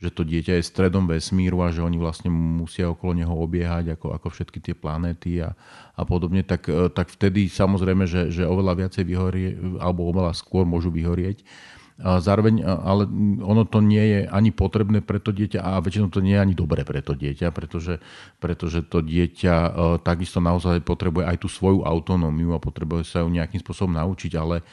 že 0.01 0.09
to 0.09 0.25
dieťa 0.25 0.57
je 0.57 0.65
stredom 0.65 1.05
vesmíru 1.05 1.61
a 1.61 1.69
že 1.69 1.85
oni 1.85 2.01
vlastne 2.01 2.33
musia 2.33 2.89
okolo 2.89 3.21
neho 3.21 3.29
obiehať 3.29 3.93
ako, 3.93 4.17
ako 4.17 4.27
všetky 4.33 4.57
tie 4.57 4.73
planéty 4.73 5.45
a, 5.45 5.53
a 5.93 6.01
podobne, 6.01 6.41
tak, 6.41 6.65
e, 6.65 6.89
tak 6.89 7.13
vtedy 7.13 7.45
samozrejme, 7.45 8.09
že, 8.09 8.33
že 8.33 8.49
oveľa 8.49 8.81
viacej 8.81 9.03
vyhorie, 9.05 9.49
alebo 9.77 10.09
oveľa 10.09 10.33
skôr 10.33 10.65
môžu 10.65 10.89
vyhorieť. 10.89 11.45
Zároveň, 11.99 12.65
ale 12.65 13.05
ono 13.41 13.67
to 13.67 13.83
nie 13.83 14.01
je 14.01 14.19
ani 14.25 14.49
potrebné 14.49 15.03
pre 15.05 15.21
to 15.21 15.29
dieťa 15.35 15.59
a 15.61 15.83
väčšinou 15.83 16.09
to 16.09 16.23
nie 16.23 16.33
je 16.33 16.41
ani 16.41 16.55
dobre 16.57 16.81
pre 16.81 17.03
to 17.03 17.13
dieťa, 17.13 17.53
pretože, 17.53 18.01
pretože 18.41 18.81
to 18.87 19.05
dieťa 19.05 19.55
e, 19.55 19.69
takisto 20.01 20.41
naozaj 20.41 20.81
potrebuje 20.81 21.29
aj 21.29 21.37
tú 21.45 21.47
svoju 21.51 21.85
autonómiu 21.85 22.57
a 22.57 22.63
potrebuje 22.63 23.05
sa 23.05 23.21
ju 23.21 23.29
nejakým 23.29 23.61
spôsobom 23.61 23.93
naučiť, 23.93 24.31
ale 24.33 24.61
e, 24.61 24.63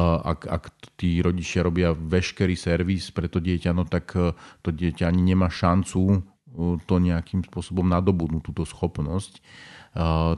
ak, 0.00 0.40
ak 0.48 0.64
tí 0.96 1.20
rodičia 1.20 1.60
robia 1.60 1.92
veškerý 1.92 2.56
servis 2.56 3.12
pre 3.12 3.28
to 3.28 3.42
dieťa, 3.42 3.70
no 3.76 3.84
tak 3.84 4.16
e, 4.16 4.32
to 4.64 4.72
dieťa 4.72 5.12
ani 5.12 5.34
nemá 5.34 5.52
šancu 5.52 6.24
to 6.58 6.94
nejakým 6.98 7.46
spôsobom 7.46 7.86
nadobudnúť 7.86 8.42
túto 8.42 8.66
schopnosť. 8.66 9.38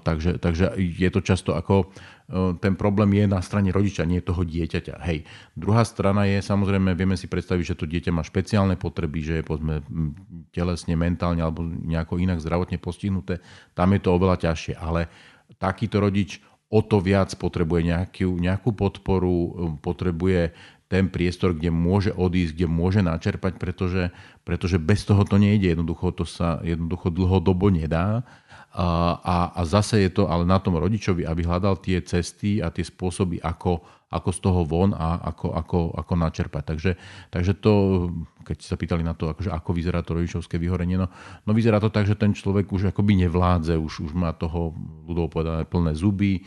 Takže, 0.04 0.38
takže 0.40 0.78
je 0.78 1.08
to 1.10 1.20
často 1.20 1.52
ako 1.56 1.90
Eh, 2.30 2.54
ten 2.62 2.78
problém 2.78 3.10
je 3.18 3.26
na 3.26 3.42
strane 3.42 3.74
rodiča, 3.74 4.06
nie 4.06 4.22
toho 4.22 4.46
dieťaťa. 4.46 5.02
Hej. 5.02 5.26
Druhá 5.58 5.82
strana 5.82 6.30
je, 6.30 6.38
samozrejme, 6.38 6.94
vieme 6.94 7.18
si 7.18 7.26
predstaviť, 7.26 7.74
že 7.74 7.78
to 7.82 7.90
dieťa 7.90 8.14
má 8.14 8.22
špeciálne 8.22 8.78
potreby, 8.78 9.18
že 9.18 9.34
je 9.42 9.44
povedzme, 9.44 9.82
telesne, 10.54 10.94
mentálne 10.94 11.42
alebo 11.42 11.66
nejako 11.66 12.22
inak 12.22 12.38
zdravotne 12.38 12.78
postihnuté. 12.78 13.42
Tam 13.74 13.90
je 13.90 13.98
to 13.98 14.14
oveľa 14.14 14.46
ťažšie. 14.46 14.78
Ale 14.78 15.10
takýto 15.58 15.98
rodič 15.98 16.38
o 16.70 16.86
to 16.86 17.02
viac 17.02 17.34
potrebuje 17.34 17.90
nejakú, 17.90 18.30
nejakú 18.38 18.70
podporu, 18.78 19.34
eh, 19.34 19.50
potrebuje 19.82 20.54
ten 20.90 21.06
priestor, 21.06 21.54
kde 21.54 21.70
môže 21.70 22.10
odísť, 22.10 22.52
kde 22.58 22.66
môže 22.66 23.00
načerpať, 23.06 23.62
pretože, 23.62 24.10
pretože 24.42 24.82
bez 24.82 25.06
toho 25.06 25.22
to 25.22 25.38
nejde. 25.38 25.70
Jednoducho 25.70 26.10
to 26.10 26.26
sa 26.26 26.58
jednoducho 26.66 27.14
dlhodobo 27.14 27.70
nedá. 27.70 28.26
A, 28.70 29.50
a, 29.50 29.62
zase 29.66 29.98
je 30.06 30.10
to 30.14 30.30
ale 30.30 30.46
na 30.46 30.62
tom 30.62 30.78
rodičovi, 30.78 31.26
aby 31.26 31.42
hľadal 31.42 31.82
tie 31.82 31.98
cesty 32.06 32.62
a 32.62 32.70
tie 32.70 32.86
spôsoby, 32.86 33.42
ako, 33.42 33.82
ako 34.14 34.30
z 34.30 34.38
toho 34.38 34.62
von 34.62 34.94
a 34.94 35.18
ako, 35.26 35.58
ako, 35.58 35.78
ako 35.98 36.12
načerpať. 36.14 36.62
Takže, 36.70 36.92
takže 37.34 37.58
to, 37.58 37.72
keď 38.46 38.58
sa 38.62 38.78
pýtali 38.78 39.02
na 39.02 39.18
to, 39.18 39.26
akože 39.26 39.50
ako 39.50 39.70
vyzerá 39.74 40.06
to 40.06 40.14
rodičovské 40.14 40.54
vyhorenie, 40.54 40.94
no, 40.94 41.10
no 41.42 41.50
vyzerá 41.50 41.82
to 41.82 41.90
tak, 41.90 42.06
že 42.06 42.14
ten 42.14 42.30
človek 42.30 42.70
už 42.70 42.94
akoby 42.94 43.26
nevládze, 43.26 43.74
už, 43.74 44.06
už 44.06 44.12
má 44.14 44.30
toho, 44.38 44.70
ľudovo 45.02 45.26
povedané, 45.26 45.66
plné 45.66 45.90
zuby, 45.98 46.46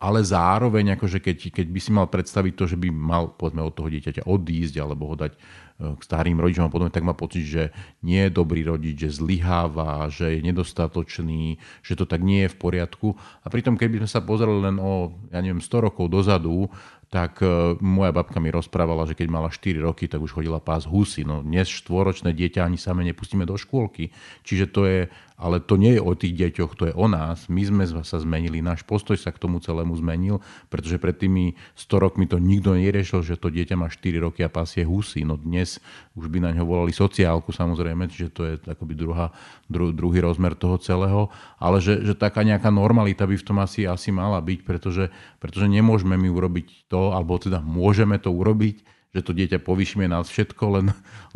ale 0.00 0.20
zároveň, 0.24 0.96
akože 1.00 1.20
keď, 1.20 1.52
keď 1.52 1.66
by 1.68 1.80
si 1.80 1.90
mal 1.92 2.08
predstaviť 2.08 2.52
to, 2.56 2.64
že 2.64 2.76
by 2.76 2.88
mal 2.88 3.32
povedzme, 3.36 3.60
od 3.60 3.76
toho 3.76 3.88
dieťaťa 3.88 4.24
odísť 4.24 4.74
alebo 4.80 5.12
ho 5.12 5.16
dať 5.16 5.36
k 5.80 6.02
starým 6.04 6.36
rodičom 6.36 6.68
a 6.68 6.72
podobne, 6.72 6.92
tak 6.92 7.08
má 7.08 7.16
pocit, 7.16 7.48
že 7.48 7.62
nie 8.04 8.28
je 8.28 8.36
dobrý 8.36 8.60
rodič, 8.68 9.00
že 9.00 9.16
zlyháva, 9.16 10.12
že 10.12 10.36
je 10.36 10.40
nedostatočný, 10.44 11.56
že 11.80 11.96
to 11.96 12.04
tak 12.04 12.20
nie 12.20 12.44
je 12.44 12.52
v 12.52 12.60
poriadku. 12.60 13.16
A 13.40 13.46
pritom, 13.48 13.80
keby 13.80 14.04
sme 14.04 14.10
sa 14.12 14.20
pozreli 14.20 14.60
len 14.60 14.76
o, 14.76 15.16
ja 15.32 15.40
neviem, 15.40 15.64
100 15.64 15.86
rokov 15.88 16.12
dozadu, 16.12 16.68
tak 17.10 17.42
e, 17.42 17.74
moja 17.82 18.14
babka 18.14 18.38
mi 18.38 18.54
rozprávala, 18.54 19.02
že 19.02 19.18
keď 19.18 19.28
mala 19.28 19.50
4 19.50 19.82
roky, 19.82 20.06
tak 20.06 20.22
už 20.22 20.30
chodila 20.30 20.62
pás 20.62 20.86
husy. 20.86 21.26
No 21.26 21.42
dnes 21.42 21.66
štvoročné 21.66 22.30
dieťa 22.30 22.62
ani 22.62 22.78
same 22.78 23.02
nepustíme 23.02 23.42
do 23.42 23.58
škôlky. 23.58 24.14
Čiže 24.46 24.66
to 24.70 24.80
je 24.86 25.00
ale 25.40 25.56
to 25.56 25.80
nie 25.80 25.96
je 25.96 26.02
o 26.04 26.12
tých 26.12 26.36
deťoch, 26.36 26.76
to 26.76 26.84
je 26.92 26.94
o 26.94 27.08
nás. 27.08 27.48
My 27.48 27.64
sme 27.64 27.88
sa 27.88 28.20
zmenili, 28.20 28.60
náš 28.60 28.84
postoj 28.84 29.16
sa 29.16 29.32
k 29.32 29.40
tomu 29.40 29.56
celému 29.56 29.96
zmenil, 29.96 30.44
pretože 30.68 31.00
pred 31.00 31.16
tými 31.16 31.56
100 31.80 31.96
rokmi 31.96 32.28
to 32.28 32.36
nikto 32.36 32.76
neriešil, 32.76 33.24
že 33.24 33.40
to 33.40 33.48
dieťa 33.48 33.72
má 33.80 33.88
4 33.88 34.20
roky 34.20 34.44
a 34.44 34.52
pasie 34.52 34.84
husy. 34.84 35.24
No 35.24 35.40
dnes 35.40 35.80
už 36.12 36.28
by 36.28 36.44
na 36.44 36.52
ňo 36.52 36.68
volali 36.68 36.92
sociálku 36.92 37.56
samozrejme, 37.56 38.12
čiže 38.12 38.28
to 38.28 38.42
je 38.44 38.54
akoby 38.68 38.92
druhá, 38.92 39.32
dru, 39.64 39.96
druhý 39.96 40.20
rozmer 40.20 40.52
toho 40.52 40.76
celého, 40.76 41.32
ale 41.56 41.80
že, 41.80 42.04
že 42.04 42.12
taká 42.12 42.44
nejaká 42.44 42.68
normalita 42.68 43.24
by 43.24 43.40
v 43.40 43.46
tom 43.48 43.64
asi, 43.64 43.88
asi 43.88 44.12
mala 44.12 44.44
byť, 44.44 44.60
pretože, 44.60 45.08
pretože 45.40 45.72
nemôžeme 45.72 46.20
my 46.20 46.28
urobiť 46.28 46.84
to, 46.92 46.99
alebo 47.08 47.40
teda 47.40 47.64
môžeme 47.64 48.20
to 48.20 48.28
urobiť, 48.28 48.84
že 49.10 49.20
to 49.26 49.34
dieťa 49.34 49.58
povýšime 49.64 50.06
nás 50.06 50.30
všetko, 50.30 50.64
len, 50.78 50.86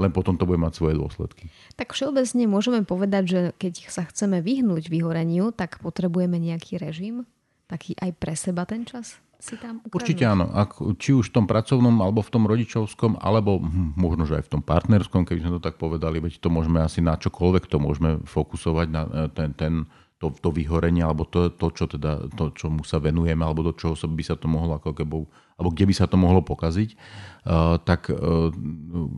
len 0.02 0.11
potom 0.14 0.38
to 0.38 0.47
bude 0.47 0.62
mať 0.62 0.78
svoje 0.78 0.94
dôsledky. 0.94 1.50
Tak 1.75 1.97
všeobecne 1.97 2.44
môžeme 2.47 2.80
povedať, 2.87 3.25
že 3.26 3.40
keď 3.59 3.75
sa 3.90 4.06
chceme 4.06 4.38
vyhnúť 4.44 4.92
vyhoreniu, 4.92 5.50
tak 5.50 5.83
potrebujeme 5.83 6.38
nejaký 6.38 6.78
režim, 6.78 7.26
taký 7.66 7.99
aj 7.99 8.11
pre 8.14 8.35
seba 8.38 8.62
ten 8.68 8.87
čas? 8.87 9.18
Si 9.42 9.59
tam 9.61 9.83
ukradnúť? 9.83 9.99
Určite 9.99 10.25
áno. 10.25 10.49
Ak, 10.54 10.78
či 10.97 11.12
už 11.12 11.28
v 11.28 11.42
tom 11.42 11.47
pracovnom, 11.50 11.92
alebo 12.00 12.25
v 12.25 12.33
tom 12.33 12.49
rodičovskom, 12.49 13.21
alebo 13.21 13.61
hm, 13.61 13.99
možno, 13.99 14.25
že 14.25 14.40
aj 14.40 14.44
v 14.47 14.52
tom 14.56 14.62
partnerskom, 14.62 15.26
keby 15.26 15.42
sme 15.42 15.52
to 15.59 15.61
tak 15.61 15.76
povedali, 15.76 16.23
veď 16.23 16.40
to 16.40 16.49
môžeme 16.49 16.80
asi 16.80 17.04
na 17.04 17.18
čokoľvek 17.18 17.68
to 17.68 17.76
môžeme 17.83 18.23
fokusovať 18.25 18.87
na 18.88 19.02
e, 19.04 19.28
ten, 19.35 19.50
ten 19.52 19.73
to, 20.18 20.30
to 20.30 20.49
vyhorenie, 20.54 21.02
alebo 21.02 21.26
to, 21.26 21.52
to, 21.52 21.68
čo 21.75 21.85
teda, 21.90 22.30
to, 22.33 22.54
čomu 22.54 22.87
sa 22.87 23.02
venujeme, 23.02 23.42
alebo 23.42 23.66
do 23.66 23.73
čoho 23.75 23.94
by 23.94 24.25
sa 24.25 24.38
to 24.38 24.47
mohlo 24.49 24.78
ako 24.78 24.94
keby 24.94 25.26
alebo 25.54 25.71
kde 25.71 25.85
by 25.87 25.94
sa 25.94 26.06
to 26.11 26.18
mohlo 26.18 26.42
pokaziť, 26.42 26.90
eh, 26.94 27.76
tak 27.83 28.11
eh, 28.11 28.16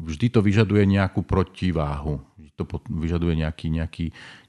vždy 0.04 0.26
to 0.32 0.40
vyžaduje 0.44 0.84
nejakú 0.84 1.24
protiváhu. 1.24 2.20
To 2.56 2.64
vyžaduje 2.88 3.36
nejaký, 3.36 3.68
nejaký, 3.68 4.06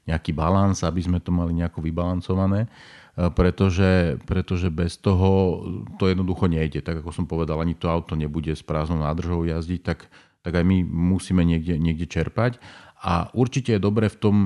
nejaký 0.08 0.32
balans, 0.32 0.80
aby 0.80 1.04
sme 1.04 1.20
to 1.20 1.28
mali 1.28 1.52
nejako 1.52 1.84
vybalancované, 1.84 2.68
eh, 2.68 3.28
pretože, 3.32 4.20
pretože 4.28 4.68
bez 4.68 5.00
toho 5.00 5.64
to 5.96 6.12
jednoducho 6.12 6.48
nejde. 6.48 6.84
Tak 6.84 7.04
ako 7.04 7.10
som 7.12 7.24
povedal, 7.24 7.60
ani 7.60 7.72
to 7.72 7.88
auto 7.88 8.16
nebude 8.16 8.52
s 8.52 8.60
prázdnou 8.60 9.00
nádržou 9.00 9.48
jazdiť, 9.48 9.80
tak, 9.80 10.12
tak 10.44 10.52
aj 10.60 10.64
my 10.64 10.84
musíme 10.84 11.40
niekde, 11.44 11.80
niekde 11.80 12.04
čerpať. 12.04 12.60
A 12.98 13.30
určite 13.30 13.78
je 13.78 13.80
dobre 13.80 14.10
v 14.10 14.18
tom, 14.18 14.36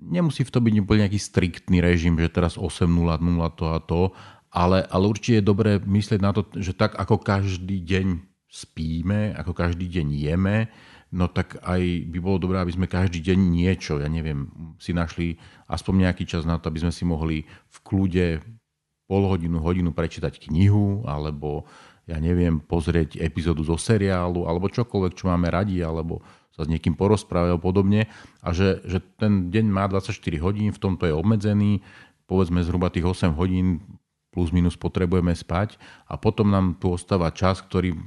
nemusí 0.00 0.42
v 0.42 0.52
tom 0.52 0.64
byť 0.64 0.74
úplne 0.80 1.06
nejaký 1.06 1.20
striktný 1.20 1.84
režim, 1.84 2.16
že 2.16 2.32
teraz 2.32 2.56
8.00 2.56 2.88
to 3.56 3.64
a 3.68 3.78
to, 3.84 4.02
ale, 4.50 4.82
ale 4.88 5.04
určite 5.06 5.38
je 5.38 5.50
dobré 5.50 5.78
myslieť 5.78 6.20
na 6.20 6.34
to, 6.34 6.48
že 6.58 6.74
tak 6.74 6.98
ako 6.98 7.22
každý 7.22 7.78
deň 7.84 8.24
spíme, 8.50 9.36
ako 9.38 9.54
každý 9.54 9.86
deň 9.86 10.06
jeme, 10.10 10.66
no 11.14 11.30
tak 11.30 11.62
aj 11.62 11.82
by 12.10 12.18
bolo 12.18 12.42
dobré, 12.42 12.58
aby 12.58 12.74
sme 12.74 12.90
každý 12.90 13.22
deň 13.22 13.38
niečo, 13.38 14.02
ja 14.02 14.10
neviem, 14.10 14.50
si 14.82 14.90
našli 14.90 15.38
aspoň 15.70 16.10
nejaký 16.10 16.26
čas 16.26 16.42
na 16.42 16.58
to, 16.58 16.66
aby 16.66 16.82
sme 16.82 16.92
si 16.94 17.06
mohli 17.06 17.46
v 17.46 17.78
kľude 17.86 18.26
pol 19.06 19.22
hodinu, 19.26 19.62
hodinu 19.62 19.90
prečítať 19.94 20.50
knihu, 20.50 21.06
alebo 21.06 21.66
ja 22.10 22.18
neviem, 22.18 22.58
pozrieť 22.58 23.22
epizódu 23.22 23.62
zo 23.62 23.78
seriálu, 23.78 24.46
alebo 24.46 24.66
čokoľvek, 24.66 25.14
čo 25.14 25.30
máme 25.30 25.46
radi, 25.46 25.78
alebo 25.78 26.22
sa 26.60 26.68
s 26.68 26.72
niekým 26.72 26.92
porozprávať 26.92 27.56
podobne. 27.56 28.12
A 28.44 28.52
že, 28.52 28.84
že 28.84 29.00
ten 29.16 29.48
deň 29.48 29.64
má 29.72 29.88
24 29.88 30.12
hodín, 30.44 30.76
v 30.76 30.82
tomto 30.82 31.08
je 31.08 31.16
obmedzený, 31.16 31.80
povedzme 32.28 32.60
zhruba 32.60 32.92
tých 32.92 33.08
8 33.08 33.32
hodín 33.32 33.80
plus 34.30 34.52
minus 34.52 34.78
potrebujeme 34.78 35.34
spať 35.34 35.80
a 36.06 36.14
potom 36.14 36.52
nám 36.52 36.78
tu 36.78 36.94
ostáva 36.94 37.32
čas, 37.34 37.58
ktorý 37.64 37.98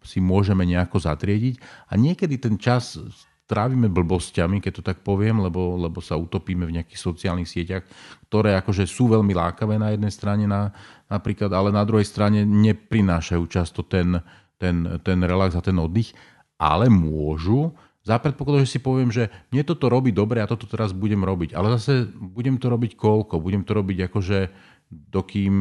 si 0.00 0.22
môžeme 0.22 0.64
nejako 0.64 1.02
zatriediť 1.02 1.60
a 1.90 2.00
niekedy 2.00 2.40
ten 2.40 2.56
čas 2.56 2.96
trávime 3.44 3.92
blbosťami, 3.92 4.64
keď 4.64 4.72
to 4.80 4.82
tak 4.82 5.04
poviem, 5.04 5.44
lebo, 5.44 5.76
lebo 5.76 6.00
sa 6.00 6.16
utopíme 6.16 6.64
v 6.64 6.80
nejakých 6.80 6.96
sociálnych 6.96 7.48
sieťach, 7.48 7.84
ktoré 8.32 8.56
akože 8.56 8.88
sú 8.88 9.12
veľmi 9.12 9.36
lákavé 9.36 9.76
na 9.76 9.92
jednej 9.92 10.08
strane 10.08 10.48
na, 10.48 10.72
napríklad, 11.12 11.52
ale 11.52 11.68
na 11.68 11.84
druhej 11.84 12.08
strane 12.08 12.48
neprinášajú 12.48 13.44
často 13.52 13.84
ten, 13.84 14.16
ten, 14.56 14.96
ten 15.04 15.18
relax 15.20 15.52
a 15.52 15.62
ten 15.64 15.76
oddych, 15.76 16.16
ale 16.64 16.88
môžu 16.88 17.76
za 18.04 18.16
predpokladu, 18.20 18.64
že 18.64 18.76
si 18.76 18.80
poviem, 18.80 19.08
že 19.08 19.32
mne 19.48 19.64
toto 19.64 19.88
robí 19.88 20.12
dobre 20.12 20.40
a 20.40 20.48
toto 20.48 20.68
teraz 20.68 20.92
budem 20.92 21.24
robiť. 21.24 21.56
Ale 21.56 21.72
zase 21.76 22.08
budem 22.12 22.60
to 22.60 22.68
robiť 22.68 22.96
koľko? 22.96 23.40
Budem 23.40 23.64
to 23.64 23.72
robiť 23.72 24.12
akože 24.12 24.38
dokým 24.92 25.54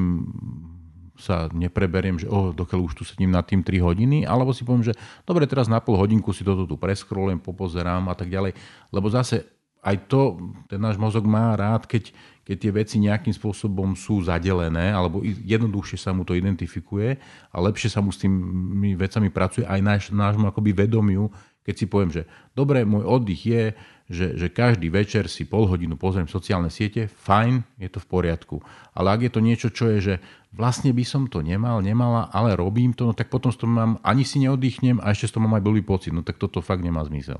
sa 1.14 1.48
nepreberiem, 1.54 2.18
že 2.18 2.28
oh, 2.28 2.52
dokiaľ 2.52 2.80
už 2.90 2.94
tu 3.00 3.04
sedím 3.06 3.32
nad 3.32 3.46
tým 3.46 3.62
3 3.62 3.80
hodiny, 3.80 4.18
alebo 4.26 4.52
si 4.52 4.66
poviem, 4.66 4.84
že 4.84 4.98
dobre, 5.24 5.46
teraz 5.46 5.70
na 5.70 5.78
pol 5.80 5.96
hodinku 5.96 6.34
si 6.34 6.42
toto 6.42 6.66
tu 6.66 6.76
preskrolujem, 6.76 7.38
popozerám 7.40 8.10
a 8.10 8.16
tak 8.18 8.34
ďalej. 8.34 8.58
Lebo 8.90 9.08
zase 9.14 9.53
aj 9.84 10.08
to, 10.08 10.40
ten 10.72 10.80
náš 10.80 10.96
mozog 10.96 11.28
má 11.28 11.54
rád, 11.60 11.84
keď, 11.84 12.16
keď 12.48 12.56
tie 12.56 12.72
veci 12.72 12.96
nejakým 13.04 13.36
spôsobom 13.36 14.00
sú 14.00 14.24
zadelené, 14.24 14.96
alebo 14.96 15.20
jednoduchšie 15.24 16.00
sa 16.00 16.16
mu 16.16 16.24
to 16.24 16.40
identifikuje 16.40 17.20
a 17.52 17.56
lepšie 17.60 17.92
sa 17.92 18.00
mu 18.00 18.16
s 18.16 18.24
tými 18.24 18.96
vecami 18.96 19.28
pracuje 19.28 19.68
aj 19.68 19.80
náš, 19.84 20.04
nášmu 20.16 20.48
akoby 20.48 20.72
vedomiu, 20.72 21.28
keď 21.64 21.76
si 21.76 21.86
poviem, 21.88 22.12
že 22.12 22.24
dobre, 22.52 22.84
môj 22.84 23.08
oddych 23.08 23.44
je, 23.44 23.64
že, 24.12 24.28
že 24.36 24.48
každý 24.52 24.92
večer 24.92 25.32
si 25.32 25.48
pol 25.48 25.64
hodinu 25.64 25.96
pozriem 25.96 26.28
sociálne 26.28 26.68
siete, 26.68 27.08
fajn, 27.08 27.64
je 27.80 27.88
to 27.88 28.04
v 28.04 28.08
poriadku. 28.12 28.60
Ale 28.92 29.16
ak 29.16 29.20
je 29.24 29.32
to 29.32 29.40
niečo, 29.40 29.68
čo 29.72 29.88
je, 29.96 29.98
že 30.00 30.16
vlastne 30.52 30.92
by 30.92 31.08
som 31.08 31.32
to 31.32 31.40
nemal, 31.40 31.80
nemala, 31.80 32.28
ale 32.36 32.60
robím 32.60 32.92
to, 32.92 33.08
no 33.08 33.14
tak 33.16 33.32
potom 33.32 33.50
z 33.50 33.64
toho 33.64 33.72
mám, 33.72 33.92
ani 34.04 34.28
si 34.28 34.44
neoddychnem 34.44 35.00
a 35.00 35.16
ešte 35.16 35.32
z 35.32 35.40
toho 35.40 35.48
mám 35.48 35.56
aj 35.56 35.64
blbý 35.64 35.82
pocit. 35.88 36.12
No 36.12 36.20
tak 36.20 36.36
toto 36.36 36.60
fakt 36.60 36.84
nemá 36.84 37.00
zmysel. 37.08 37.40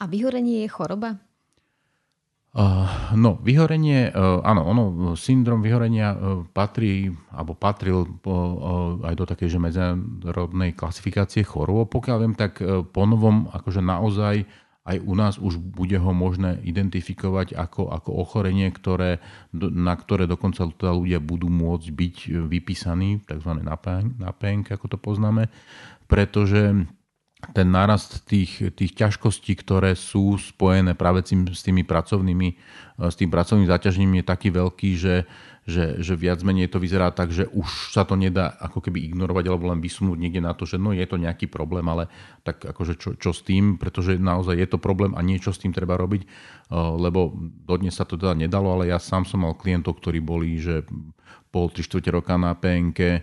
A 0.00 0.08
vyhorenie 0.08 0.64
je 0.64 0.72
choroba? 0.72 1.20
Uh, 2.52 2.84
no, 3.16 3.40
vyhorenie, 3.40 4.12
uh, 4.12 4.44
áno, 4.44 4.68
ono, 4.68 4.84
syndrom 5.16 5.64
vyhorenia 5.64 6.12
uh, 6.12 6.44
patrí, 6.52 7.08
alebo 7.32 7.56
patril 7.56 8.04
aj 9.08 9.14
do 9.16 9.24
takej, 9.24 9.56
že 9.56 9.56
medzinárodnej 9.56 10.76
klasifikácie 10.76 11.48
chorôb. 11.48 11.88
Pokiaľ 11.88 12.16
viem, 12.20 12.36
tak 12.36 12.60
po 12.92 13.02
novom, 13.08 13.48
akože 13.48 13.80
naozaj 13.80 14.44
aj 14.82 14.96
u 15.00 15.14
nás 15.14 15.38
už 15.38 15.62
bude 15.62 15.94
ho 15.94 16.12
možné 16.12 16.58
identifikovať 16.60 17.54
ako, 17.54 17.88
ako 17.88 18.10
ochorenie, 18.20 18.68
ktoré, 18.74 19.22
na 19.56 19.94
ktoré 19.94 20.26
dokonca 20.26 20.68
teda 20.74 20.92
ľudia 20.92 21.24
budú 21.24 21.46
môcť 21.48 21.88
byť 21.88 22.16
vypísaní, 22.50 23.22
tzv. 23.24 23.52
na 23.64 24.30
PNK, 24.34 24.74
ako 24.74 24.86
to 24.92 24.98
poznáme, 24.98 25.48
pretože 26.04 26.84
ten 27.50 27.66
nárast 27.66 28.22
tých, 28.22 28.70
tých 28.78 28.94
ťažkostí, 28.94 29.58
ktoré 29.58 29.98
sú 29.98 30.38
spojené 30.38 30.94
práve 30.94 31.26
s 31.26 31.62
tými 31.66 31.82
pracovnými, 31.82 32.48
eh, 32.54 33.10
s 33.10 33.18
tým 33.18 33.34
pracovným 33.34 33.66
zaťažením 33.66 34.22
je 34.22 34.24
taký 34.24 34.48
veľký, 34.54 34.90
že, 34.94 35.26
že, 35.66 35.98
že 35.98 36.14
viac 36.14 36.38
menej 36.46 36.70
to 36.70 36.78
vyzerá 36.78 37.10
tak, 37.10 37.34
že 37.34 37.50
už 37.50 37.90
sa 37.90 38.06
to 38.06 38.14
nedá 38.14 38.54
ako 38.62 38.78
keby 38.78 39.02
ignorovať 39.10 39.44
alebo 39.50 39.74
len 39.74 39.82
vysunúť 39.82 40.18
niekde 40.22 40.38
na 40.38 40.54
to, 40.54 40.70
že 40.70 40.78
no 40.78 40.94
je 40.94 41.02
to 41.02 41.18
nejaký 41.18 41.50
problém, 41.50 41.82
ale 41.90 42.06
tak 42.46 42.62
akože 42.62 42.94
čo, 42.94 43.10
čo 43.18 43.34
s 43.34 43.42
tým, 43.42 43.74
pretože 43.74 44.22
naozaj 44.22 44.54
je 44.62 44.68
to 44.70 44.78
problém 44.78 45.18
a 45.18 45.20
niečo 45.26 45.50
s 45.50 45.58
tým 45.58 45.74
treba 45.74 45.98
robiť, 45.98 46.22
eh, 46.22 46.30
lebo 46.78 47.34
dodnes 47.66 47.98
sa 47.98 48.06
to 48.06 48.14
teda 48.14 48.38
nedalo, 48.38 48.70
ale 48.70 48.94
ja 48.94 49.02
sám 49.02 49.26
som 49.26 49.42
mal 49.42 49.58
klientov, 49.58 49.98
ktorí 49.98 50.22
boli, 50.22 50.62
že 50.62 50.86
pol, 51.52 51.68
tri 51.68 51.84
štvrte 51.84 52.08
roka 52.08 52.34
na 52.40 52.56
PNK 52.56 52.98
e, 52.98 53.20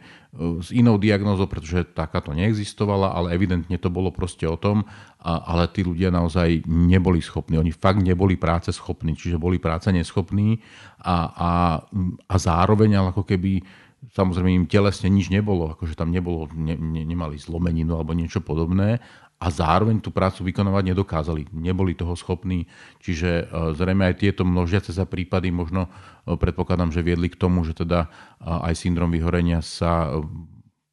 s 0.62 0.70
inou 0.70 1.02
diagnózou, 1.02 1.50
pretože 1.50 1.90
takáto 1.98 2.30
neexistovala, 2.32 3.10
ale 3.10 3.34
evidentne 3.34 3.74
to 3.82 3.90
bolo 3.90 4.14
proste 4.14 4.46
o 4.46 4.54
tom, 4.54 4.86
a, 5.18 5.42
ale 5.50 5.66
tí 5.74 5.82
ľudia 5.82 6.14
naozaj 6.14 6.70
neboli 6.70 7.20
schopní. 7.26 7.58
Oni 7.58 7.74
fakt 7.74 8.06
neboli 8.06 8.38
práce 8.38 8.70
schopní, 8.70 9.18
čiže 9.18 9.42
boli 9.42 9.58
práce 9.58 9.90
neschopní. 9.90 10.62
A, 11.02 11.16
a, 11.34 11.52
a 12.30 12.36
zároveň 12.38 13.02
ale 13.02 13.10
ako 13.12 13.26
keby 13.26 13.66
samozrejme 14.14 14.64
im 14.64 14.70
telesne 14.70 15.12
nič 15.12 15.28
nebolo, 15.28 15.76
akože 15.76 15.98
tam 15.98 16.14
nebolo, 16.14 16.48
ne, 16.56 16.78
ne, 16.80 17.04
nemali 17.04 17.36
zlomeninu 17.36 18.00
alebo 18.00 18.16
niečo 18.16 18.40
podobné 18.40 19.04
a 19.40 19.48
zároveň 19.48 20.04
tú 20.04 20.12
prácu 20.12 20.52
vykonovať 20.52 20.84
nedokázali. 20.92 21.48
Neboli 21.56 21.96
toho 21.96 22.12
schopní, 22.20 22.68
čiže 23.00 23.48
e, 23.48 23.72
zrejme 23.72 24.12
aj 24.12 24.20
tieto 24.20 24.44
množiace 24.44 24.92
sa 24.92 25.08
prípady 25.08 25.48
možno 25.48 25.88
e, 25.88 26.36
predpokladám, 26.36 26.92
že 26.92 27.00
viedli 27.00 27.32
k 27.32 27.40
tomu, 27.40 27.64
že 27.64 27.72
teda 27.72 28.06
e, 28.06 28.08
aj 28.44 28.76
syndrom 28.76 29.08
vyhorenia 29.16 29.64
sa 29.64 30.12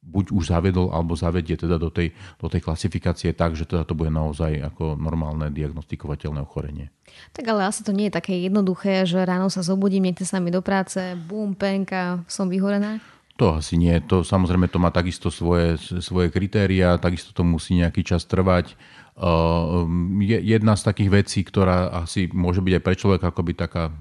buď 0.07 0.31
už 0.31 0.43
zavedol, 0.47 0.95
alebo 0.95 1.19
zavedie 1.19 1.59
teda 1.59 1.75
do 1.75 1.91
tej, 1.91 2.15
do 2.39 2.47
tej 2.47 2.63
klasifikácie 2.63 3.35
tak, 3.35 3.59
že 3.59 3.67
teda 3.67 3.83
to 3.83 3.91
bude 3.91 4.07
naozaj 4.07 4.55
ako 4.71 4.95
normálne 4.95 5.51
diagnostikovateľné 5.51 6.39
ochorenie. 6.39 6.87
Tak 7.35 7.43
ale 7.51 7.67
asi 7.67 7.83
to 7.83 7.91
nie 7.91 8.07
je 8.07 8.15
také 8.15 8.39
jednoduché, 8.39 9.03
že 9.03 9.19
ráno 9.27 9.51
sa 9.51 9.59
zobudím, 9.59 10.07
nechce 10.07 10.23
sa 10.23 10.39
mi 10.39 10.47
do 10.47 10.63
práce, 10.63 11.19
bum, 11.27 11.51
penka, 11.51 12.23
som 12.31 12.47
vyhorená. 12.47 13.03
To 13.37 13.61
asi 13.61 13.77
nie. 13.77 13.93
To, 14.09 14.25
samozrejme 14.25 14.65
to 14.65 14.81
má 14.81 14.89
takisto 14.89 15.29
svoje, 15.29 15.77
svoje 16.01 16.33
kritéria, 16.33 16.97
takisto 16.97 17.37
to 17.37 17.45
musí 17.45 17.77
nejaký 17.77 18.01
čas 18.01 18.25
trvať. 18.25 18.73
Uh, 19.17 19.85
jedna 20.21 20.77
z 20.77 20.85
takých 20.85 21.09
vecí, 21.09 21.39
ktorá 21.41 21.89
asi 22.01 22.29
môže 22.33 22.61
byť 22.61 22.73
aj 22.77 22.83
pre 22.85 22.95
človeka 22.97 23.25
akoby 23.29 23.53
taká 23.57 23.93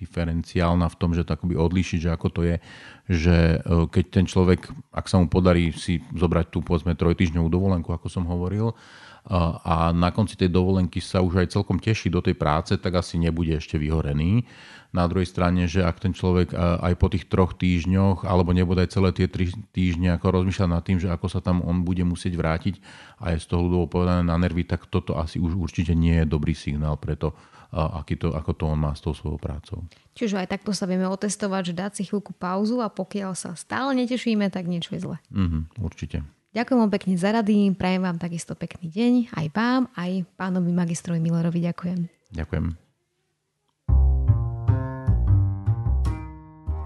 diferenciálna 0.00 0.88
v 0.88 0.96
tom, 0.96 1.12
že 1.12 1.28
to 1.28 1.36
akoby 1.36 1.60
odlíšiť, 1.60 1.98
že 2.08 2.10
ako 2.12 2.28
to 2.32 2.40
je, 2.48 2.56
že 3.08 3.36
uh, 3.60 3.84
keď 3.88 4.04
ten 4.08 4.24
človek, 4.24 4.68
ak 4.92 5.08
sa 5.08 5.20
mu 5.20 5.28
podarí 5.28 5.72
si 5.76 6.00
zobrať 6.12 6.52
tú 6.52 6.64
povedzme 6.64 6.96
trojtyžňovú 6.96 7.48
dovolenku, 7.52 7.92
ako 7.92 8.08
som 8.08 8.24
hovoril, 8.28 8.76
a 9.28 9.92
na 9.92 10.10
konci 10.14 10.38
tej 10.38 10.48
dovolenky 10.48 11.02
sa 11.04 11.20
už 11.20 11.44
aj 11.44 11.52
celkom 11.52 11.76
teší 11.76 12.08
do 12.08 12.24
tej 12.24 12.38
práce, 12.38 12.72
tak 12.80 12.96
asi 12.96 13.20
nebude 13.20 13.52
ešte 13.52 13.76
vyhorený. 13.76 14.48
Na 14.90 15.06
druhej 15.06 15.30
strane, 15.30 15.70
že 15.70 15.86
ak 15.86 16.02
ten 16.02 16.10
človek 16.10 16.50
aj 16.56 16.98
po 16.98 17.06
tých 17.06 17.30
troch 17.30 17.54
týždňoch, 17.54 18.26
alebo 18.26 18.50
nebude 18.50 18.82
aj 18.82 18.90
celé 18.90 19.14
tie 19.14 19.30
tri 19.30 19.46
týždne 19.70 20.18
ako 20.18 20.42
rozmýšľa 20.42 20.66
nad 20.66 20.82
tým, 20.82 20.98
že 20.98 21.06
ako 21.06 21.30
sa 21.30 21.38
tam 21.38 21.62
on 21.62 21.86
bude 21.86 22.02
musieť 22.02 22.34
vrátiť 22.34 22.82
a 23.22 23.30
je 23.30 23.38
z 23.38 23.46
toho 23.46 23.70
ľudovo 23.70 23.86
povedané 23.86 24.26
na 24.26 24.34
nervy, 24.34 24.66
tak 24.66 24.90
toto 24.90 25.14
asi 25.14 25.38
už 25.38 25.54
určite 25.54 25.94
nie 25.94 26.18
je 26.18 26.26
dobrý 26.26 26.58
signál 26.58 26.98
pre 26.98 27.14
to, 27.14 27.30
aký 27.70 28.18
to, 28.18 28.34
ako 28.34 28.50
to 28.50 28.66
on 28.66 28.82
má 28.82 28.90
s 28.90 29.04
tou 29.04 29.14
svojou 29.14 29.38
prácou. 29.38 29.86
Čiže 30.18 30.42
aj 30.42 30.58
takto 30.58 30.74
sa 30.74 30.90
vieme 30.90 31.06
otestovať, 31.06 31.70
že 31.70 31.74
dať 31.78 31.92
si 31.94 32.02
chvíľku 32.10 32.34
pauzu 32.34 32.82
a 32.82 32.90
pokiaľ 32.90 33.38
sa 33.38 33.54
stále 33.54 33.94
netešíme, 33.94 34.50
tak 34.50 34.66
niečo 34.66 34.98
je 34.98 35.06
zle. 35.06 35.16
Mm-hmm, 35.30 35.62
určite. 35.78 36.26
Ďakujem 36.50 36.78
vám 36.82 36.90
pekne 36.90 37.14
za 37.14 37.30
rady, 37.30 37.70
prajem 37.78 38.02
vám 38.02 38.18
takisto 38.18 38.58
pekný 38.58 38.90
deň, 38.90 39.12
aj 39.38 39.46
vám, 39.54 39.86
aj 39.94 40.26
pánovi 40.34 40.74
magistrovi 40.74 41.22
Millerovi 41.22 41.62
ďakujem. 41.62 42.10
Ďakujem. 42.34 42.66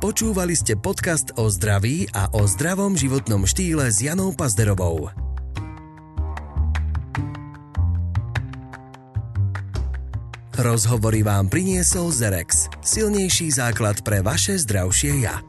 Počúvali 0.05 0.53
ste 0.53 0.77
podcast 0.77 1.33
o 1.41 1.49
zdraví 1.49 2.05
a 2.13 2.29
o 2.37 2.45
zdravom 2.45 2.93
životnom 2.93 3.49
štýle 3.49 3.89
s 3.89 4.05
Janou 4.05 4.37
Pazderovou. 4.37 5.09
Rozhovory 10.61 11.25
vám 11.25 11.49
priniesol 11.49 12.13
Zerex, 12.13 12.69
silnejší 12.85 13.49
základ 13.49 14.05
pre 14.05 14.21
vaše 14.21 14.61
zdravšie 14.61 15.25
ja. 15.25 15.41